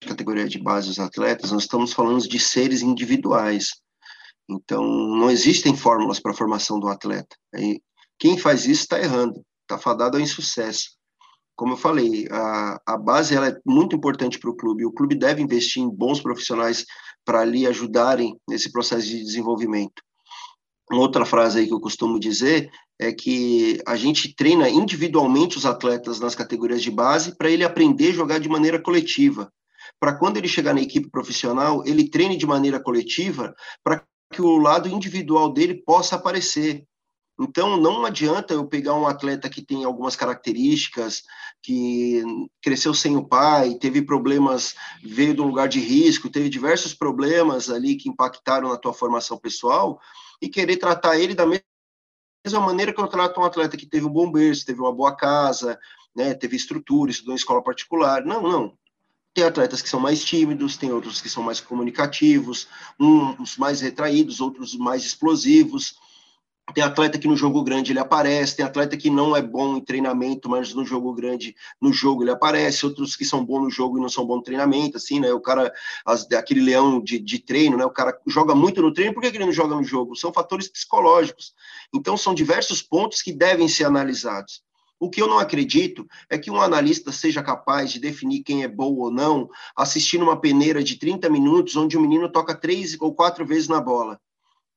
[0.01, 3.69] categoria de base dos atletas, nós estamos falando de seres individuais.
[4.49, 7.35] Então, não existem fórmulas para a formação do atleta.
[8.17, 10.97] Quem faz isso está errando, está fadado ao insucesso.
[11.55, 14.85] Como eu falei, a, a base ela é muito importante para o clube.
[14.85, 16.83] O clube deve investir em bons profissionais
[17.25, 20.01] para ali ajudarem nesse processo de desenvolvimento.
[20.89, 22.69] Uma outra frase aí que eu costumo dizer
[22.99, 28.09] é que a gente treina individualmente os atletas nas categorias de base para ele aprender
[28.09, 29.51] a jogar de maneira coletiva.
[29.99, 34.57] Para quando ele chegar na equipe profissional, ele treine de maneira coletiva para que o
[34.57, 36.85] lado individual dele possa aparecer.
[37.39, 41.21] Então, não adianta eu pegar um atleta que tem algumas características,
[41.61, 42.23] que
[42.61, 44.73] cresceu sem o pai, teve problemas,
[45.03, 49.37] veio de um lugar de risco, teve diversos problemas ali que impactaram na tua formação
[49.37, 49.99] pessoal,
[50.41, 54.11] e querer tratar ele da mesma maneira que eu trato um atleta que teve um
[54.11, 55.79] bom berço, teve uma boa casa,
[56.15, 58.25] né, teve estrutura, estudou em escola particular.
[58.25, 58.77] Não, não.
[59.33, 62.67] Tem atletas que são mais tímidos, tem outros que são mais comunicativos,
[62.99, 65.95] uns mais retraídos, outros mais explosivos.
[66.73, 69.81] Tem atleta que no jogo grande ele aparece, tem atleta que não é bom em
[69.81, 73.97] treinamento, mas no jogo grande, no jogo ele aparece, outros que são bons no jogo
[73.97, 75.31] e não são bons no treinamento, assim, né?
[75.31, 75.73] O cara,
[76.05, 77.85] as, aquele leão de, de treino, né?
[77.85, 80.15] O cara joga muito no treino, por que ele não joga no jogo?
[80.15, 81.53] São fatores psicológicos.
[81.93, 84.61] Então, são diversos pontos que devem ser analisados.
[84.99, 88.67] O que eu não acredito é que um analista seja capaz de definir quem é
[88.67, 93.13] bom ou não assistindo uma peneira de 30 minutos onde o menino toca três ou
[93.13, 94.19] quatro vezes na bola.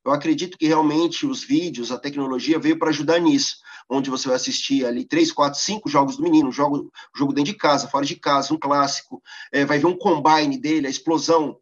[0.05, 4.37] Eu acredito que realmente os vídeos, a tecnologia veio para ajudar nisso, onde você vai
[4.37, 8.17] assistir ali três, quatro, cinco jogos do menino, jogo, jogo dentro de casa, fora de
[8.17, 9.23] casa, um clássico,
[9.53, 11.61] é, vai ver um combine dele, a explosão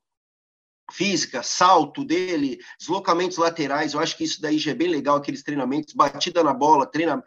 [0.91, 5.43] física, salto dele, deslocamentos laterais, eu acho que isso daí já é bem legal, aqueles
[5.43, 7.23] treinamentos, batida na bola, treina,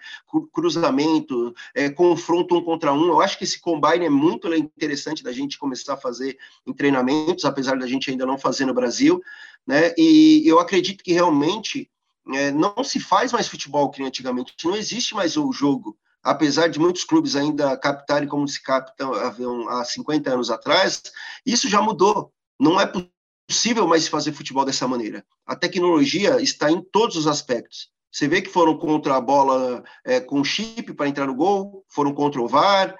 [0.51, 5.31] cruzamento, é, confronto um contra um, eu acho que esse combine é muito interessante da
[5.31, 9.21] gente começar a fazer em treinamentos, apesar da gente ainda não fazer no Brasil,
[9.67, 11.89] né, e eu acredito que realmente
[12.33, 16.79] é, não se faz mais futebol que antigamente, não existe mais o jogo, apesar de
[16.79, 19.13] muitos clubes ainda captarem como se captam
[19.69, 21.01] há 50 anos atrás,
[21.45, 22.91] isso já mudou, não é
[23.47, 25.25] possível mais fazer futebol dessa maneira.
[25.45, 27.89] A tecnologia está em todos os aspectos.
[28.11, 32.13] Você vê que foram contra a bola é, com chip para entrar no gol, foram
[32.13, 32.97] contra o VAR,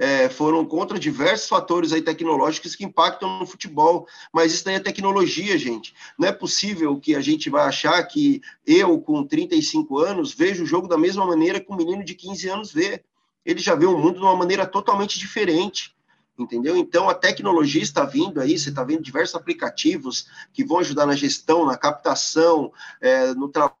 [0.00, 4.08] é, foram contra diversos fatores aí tecnológicos que impactam no futebol.
[4.32, 5.94] Mas isso daí é tecnologia, gente.
[6.18, 10.66] Não é possível que a gente vai achar que eu, com 35 anos, vejo o
[10.66, 13.04] jogo da mesma maneira que um menino de 15 anos vê.
[13.44, 15.94] Ele já vê o mundo de uma maneira totalmente diferente
[16.38, 16.74] entendeu?
[16.74, 21.14] Então a tecnologia está vindo aí, você está vendo diversos aplicativos que vão ajudar na
[21.14, 23.79] gestão, na captação, é, no trabalho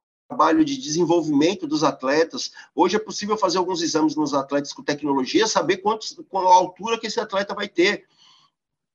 [0.64, 2.52] de desenvolvimento dos atletas.
[2.74, 6.98] Hoje é possível fazer alguns exames nos atletas com tecnologia, saber quantos, qual a altura
[6.98, 8.06] que esse atleta vai ter,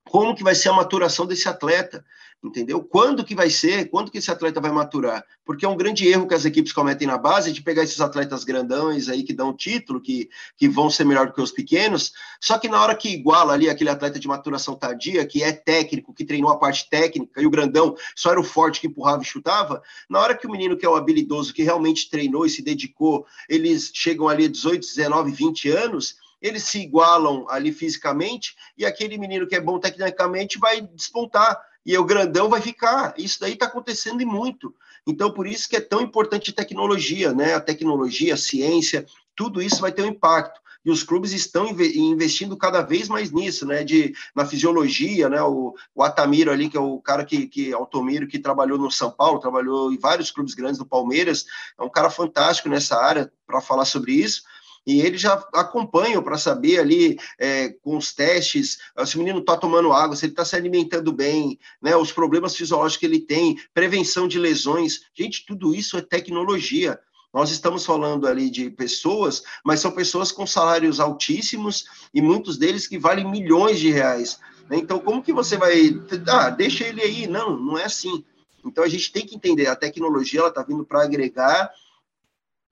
[0.09, 2.05] como que vai ser a maturação desse atleta
[2.47, 2.83] entendeu?
[2.83, 3.89] Quando que vai ser?
[3.89, 5.25] Quando que esse atleta vai maturar?
[5.43, 8.43] Porque é um grande erro que as equipes cometem na base de pegar esses atletas
[8.43, 12.57] grandões aí que dão título, que, que vão ser melhor do que os pequenos, só
[12.57, 16.25] que na hora que iguala ali aquele atleta de maturação tardia, que é técnico, que
[16.25, 19.81] treinou a parte técnica, e o grandão só era o forte que empurrava e chutava,
[20.09, 23.25] na hora que o menino que é o habilidoso, que realmente treinou e se dedicou,
[23.49, 29.17] eles chegam ali a 18, 19, 20 anos, eles se igualam ali fisicamente, e aquele
[29.17, 33.15] menino que é bom tecnicamente vai despontar e o grandão vai ficar.
[33.17, 34.73] Isso daí está acontecendo e muito.
[35.07, 37.55] Então, por isso que é tão importante a tecnologia, né?
[37.55, 40.59] A tecnologia, a ciência, tudo isso vai ter um impacto.
[40.83, 43.83] E os clubes estão investindo cada vez mais nisso, né?
[43.83, 45.41] De, na fisiologia, né?
[45.41, 49.09] O, o Atamiro ali, que é o cara que, que Altomiro, que trabalhou no São
[49.09, 51.45] Paulo, trabalhou em vários clubes grandes do Palmeiras,
[51.79, 54.43] é um cara fantástico nessa área para falar sobre isso
[54.85, 59.57] e eles já acompanham para saber ali é, com os testes se o menino está
[59.57, 63.57] tomando água, se ele está se alimentando bem, né, os problemas fisiológicos que ele tem,
[63.73, 65.01] prevenção de lesões.
[65.13, 66.99] Gente, tudo isso é tecnologia.
[67.33, 72.87] Nós estamos falando ali de pessoas, mas são pessoas com salários altíssimos e muitos deles
[72.87, 74.39] que valem milhões de reais.
[74.69, 74.77] Né?
[74.77, 75.99] Então, como que você vai.
[76.27, 77.27] Ah, deixa ele aí.
[77.27, 78.23] Não, não é assim.
[78.63, 81.69] Então, a gente tem que entender: a tecnologia ela está vindo para agregar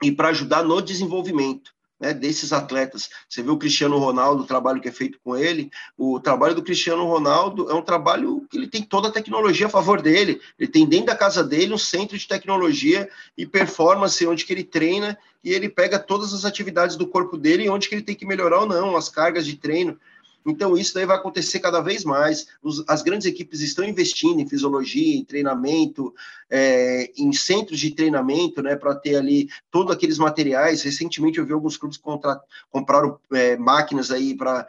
[0.01, 1.73] e para ajudar no desenvolvimento
[2.03, 3.09] né, desses atletas.
[3.29, 5.71] Você vê o Cristiano Ronaldo, o trabalho que é feito com ele.
[5.97, 9.69] O trabalho do Cristiano Ronaldo é um trabalho que ele tem toda a tecnologia a
[9.69, 10.41] favor dele.
[10.59, 14.65] Ele tem dentro da casa dele um centro de tecnologia e performance onde que ele
[14.65, 18.15] treina e ele pega todas as atividades do corpo dele e onde que ele tem
[18.15, 19.97] que melhorar ou não, as cargas de treino.
[20.45, 22.47] Então, isso daí vai acontecer cada vez mais.
[22.61, 26.13] Os, as grandes equipes estão investindo em fisiologia, em treinamento,
[26.49, 30.81] é, em centros de treinamento, né, para ter ali todos aqueles materiais.
[30.81, 32.39] Recentemente, eu vi alguns clubes contra,
[32.69, 34.67] compraram é, máquinas aí para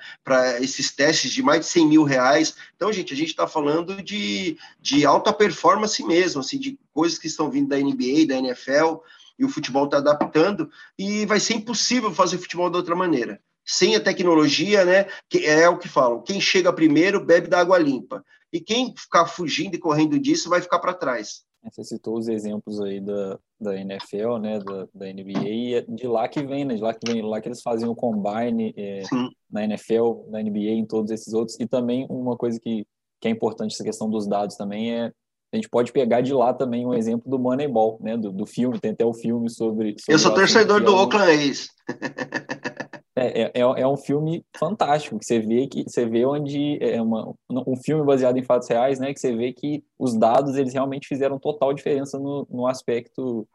[0.61, 2.55] esses testes de mais de 100 mil reais.
[2.77, 7.27] Então, gente, a gente está falando de, de alta performance mesmo, assim, de coisas que
[7.27, 8.99] estão vindo da NBA, da NFL,
[9.37, 13.97] e o futebol está adaptando, e vai ser impossível fazer futebol de outra maneira sem
[13.97, 15.07] a tecnologia, né?
[15.29, 18.25] Que é o que falam: quem chega primeiro bebe da água limpa.
[18.53, 21.43] E quem ficar fugindo e correndo disso vai ficar para trás.
[21.73, 26.07] Você citou os exemplos aí da, da NFL, né, da, da NBA, e é de
[26.07, 29.03] lá que vem, né, de lá que vem, lá que eles faziam o combine é,
[29.51, 32.87] na NFL, na NBA, em todos esses outros, e também uma coisa que,
[33.19, 35.13] que é importante, essa questão dos dados também, é
[35.53, 38.79] a gente pode pegar de lá também um exemplo do Moneyball, né, do, do filme,
[38.79, 39.95] tem até o filme sobre...
[39.99, 41.69] sobre Eu sou torcedor do Oakland A's.
[43.17, 47.01] É, é, é, é um filme fantástico, que você vê que você vê onde é
[47.01, 49.15] uma, um filme baseado em fatos reais, né?
[49.15, 53.47] Que você vê que os dados eles realmente fizeram total diferença no, no aspecto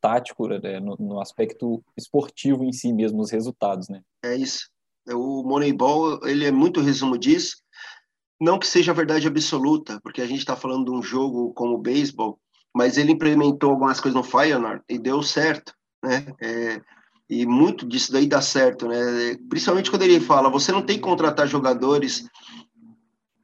[0.00, 4.00] tático, né, no, no, aspecto esportivo em si mesmo, os resultados, né?
[4.24, 4.70] É isso.
[5.08, 7.56] O Moneyball ele é muito resumo disso.
[8.40, 11.78] Não que seja verdade absoluta, porque a gente está falando de um jogo como o
[11.78, 12.40] beisebol,
[12.74, 16.26] mas ele implementou algumas coisas no Feyenoord e deu certo, né?
[16.40, 16.80] É,
[17.30, 19.36] e muito disso daí dá certo, né?
[19.48, 22.28] Principalmente quando ele fala, você não tem que contratar jogadores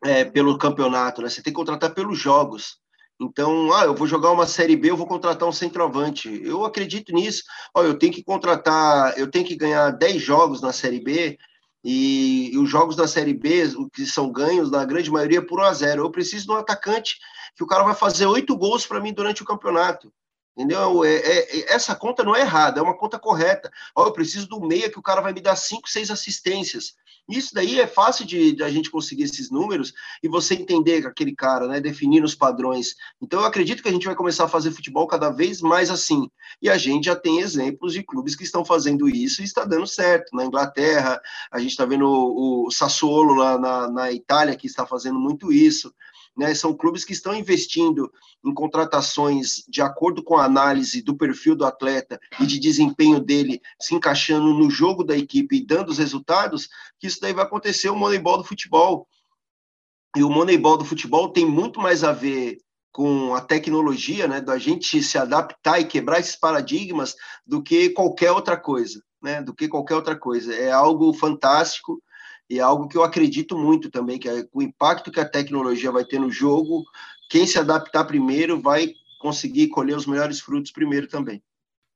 [0.05, 1.29] é, pelo campeonato, né?
[1.29, 2.79] Você tem que contratar pelos jogos.
[3.21, 6.29] Então, ah, eu vou jogar uma série B, eu vou contratar um centroavante.
[6.45, 7.45] Eu acredito nisso.
[7.73, 11.39] Ó, eu tenho que contratar, eu tenho que ganhar 10 jogos na série B
[11.85, 13.63] E, e, os jogos da Série B,
[13.95, 17.17] que são ganhos, na grande maioria, por 1 a 0 Eu preciso de um atacante
[17.55, 20.13] que o cara vai fazer oito gols para mim durante o campeonato.
[20.57, 21.05] Entendeu?
[21.05, 23.71] É, é, é, essa conta não é errada, é uma conta correta.
[23.95, 26.95] Ó, eu preciso do meia que o cara vai me dar cinco, seis assistências.
[27.29, 29.93] Isso daí é fácil de, de, a gente conseguir esses números
[30.23, 31.81] e você entender aquele cara, né?
[31.81, 32.95] Definir os padrões.
[33.21, 36.31] Então, eu acredito que a gente vai começar a fazer futebol cada vez mais assim.
[36.63, 39.87] E a gente já tem exemplos de clubes que estão fazendo isso e está dando
[39.87, 40.35] certo.
[40.37, 44.87] Na Inglaterra, a gente está vendo o, o Sassuolo lá na, na Itália, que está
[44.87, 45.93] fazendo muito isso.
[46.37, 48.13] Né, são clubes que estão investindo
[48.45, 53.59] em contratações de acordo com a análise do perfil do atleta e de desempenho dele
[53.81, 56.69] se encaixando no jogo da equipe e dando os resultados,
[56.99, 59.09] que isso daí vai acontecer o Moneyball do futebol.
[60.15, 62.59] E o Moneyball do futebol tem muito mais a ver
[62.93, 67.15] com a tecnologia, né, da gente se adaptar e quebrar esses paradigmas
[67.47, 70.55] do que qualquer outra coisa, né, do que qualquer outra coisa.
[70.55, 72.03] É algo fantástico
[72.49, 75.91] e é algo que eu acredito muito também, que é o impacto que a tecnologia
[75.91, 76.85] vai ter no jogo,
[77.29, 81.43] quem se adaptar primeiro vai conseguir colher os melhores frutos primeiro também.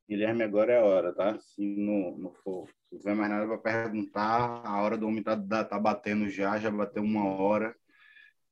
[0.08, 1.38] Guilherme, agora é a hora, tá?
[1.38, 5.36] Se não, não for, se tiver mais nada para perguntar, a hora do homem tá,
[5.64, 7.76] tá batendo já, já bateu uma hora.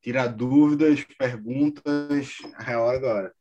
[0.00, 3.34] Tira dúvidas, perguntas, é a hora agora.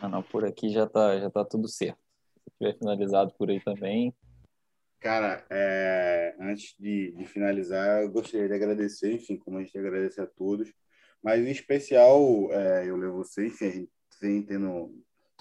[0.00, 1.98] Ah, não, por aqui já tá, já tá tudo certo.
[2.42, 4.14] Se tiver finalizado por aí também,
[5.02, 10.20] Cara, é, antes de, de, finalizar, eu gostaria de agradecer, enfim, como a gente agradece
[10.20, 10.72] a todos,
[11.20, 12.20] mas em especial
[12.52, 13.90] é, eu levo você, enfim, a gente
[14.20, 14.94] vem tendo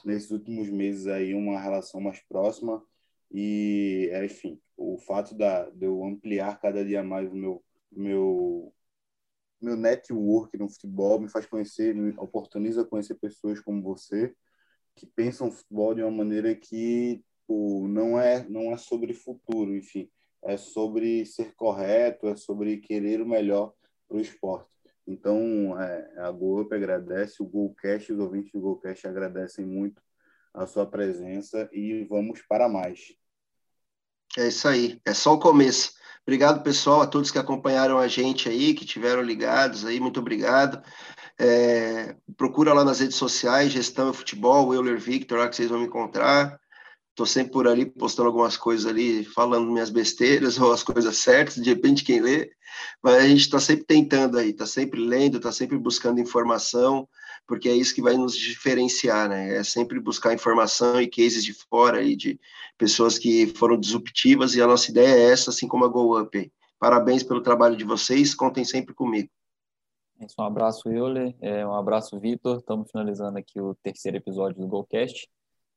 [0.03, 2.83] nesses últimos meses aí uma relação mais próxima.
[3.31, 8.73] E, é, enfim, o fato da, de eu ampliar cada dia mais o meu, meu,
[9.61, 14.33] meu network no futebol me faz conhecer, me oportuniza conhecer pessoas como você
[14.95, 17.23] que pensam futebol de uma maneira que
[17.87, 20.09] não é não é sobre futuro, enfim,
[20.43, 23.73] é sobre ser correto, é sobre querer o melhor
[24.07, 24.69] para o esporte.
[25.07, 30.01] Então, é, a GoUp agradece, o Golcast, os ouvintes do Golcast agradecem muito
[30.53, 33.13] a sua presença e vamos para mais.
[34.37, 35.93] É isso aí, é só o começo.
[36.23, 40.81] Obrigado, pessoal, a todos que acompanharam a gente aí, que tiveram ligados aí, muito obrigado.
[41.37, 45.79] É, procura lá nas redes sociais, Gestão e Futebol, Euler Victor, lá que vocês vão
[45.79, 46.60] me encontrar.
[47.11, 51.55] Estou sempre por ali postando algumas coisas ali, falando minhas besteiras ou as coisas certas,
[51.55, 52.51] de repente quem lê,
[53.03, 57.07] mas a gente está sempre tentando aí, está sempre lendo, está sempre buscando informação,
[57.45, 59.57] porque é isso que vai nos diferenciar, né?
[59.57, 62.39] É sempre buscar informação e cases de fora e de
[62.77, 66.51] pessoas que foram disruptivas, e a nossa ideia é essa, assim como a Go Up.
[66.79, 69.29] Parabéns pelo trabalho de vocês, contem sempre comigo.
[70.39, 72.59] Um abraço, Euler, é, um abraço, Vitor.
[72.59, 75.27] Estamos finalizando aqui o terceiro episódio do GoCast.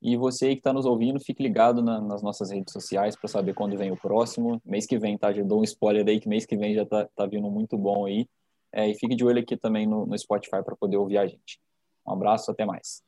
[0.05, 3.55] E você que está nos ouvindo, fique ligado na, nas nossas redes sociais para saber
[3.55, 4.61] quando vem o próximo.
[4.63, 5.33] Mês que vem, tá?
[5.33, 8.05] Já dou um spoiler aí que mês que vem já tá, tá vindo muito bom
[8.05, 8.29] aí.
[8.71, 11.59] É, e fique de olho aqui também no, no Spotify para poder ouvir a gente.
[12.07, 13.03] Um abraço, até mais.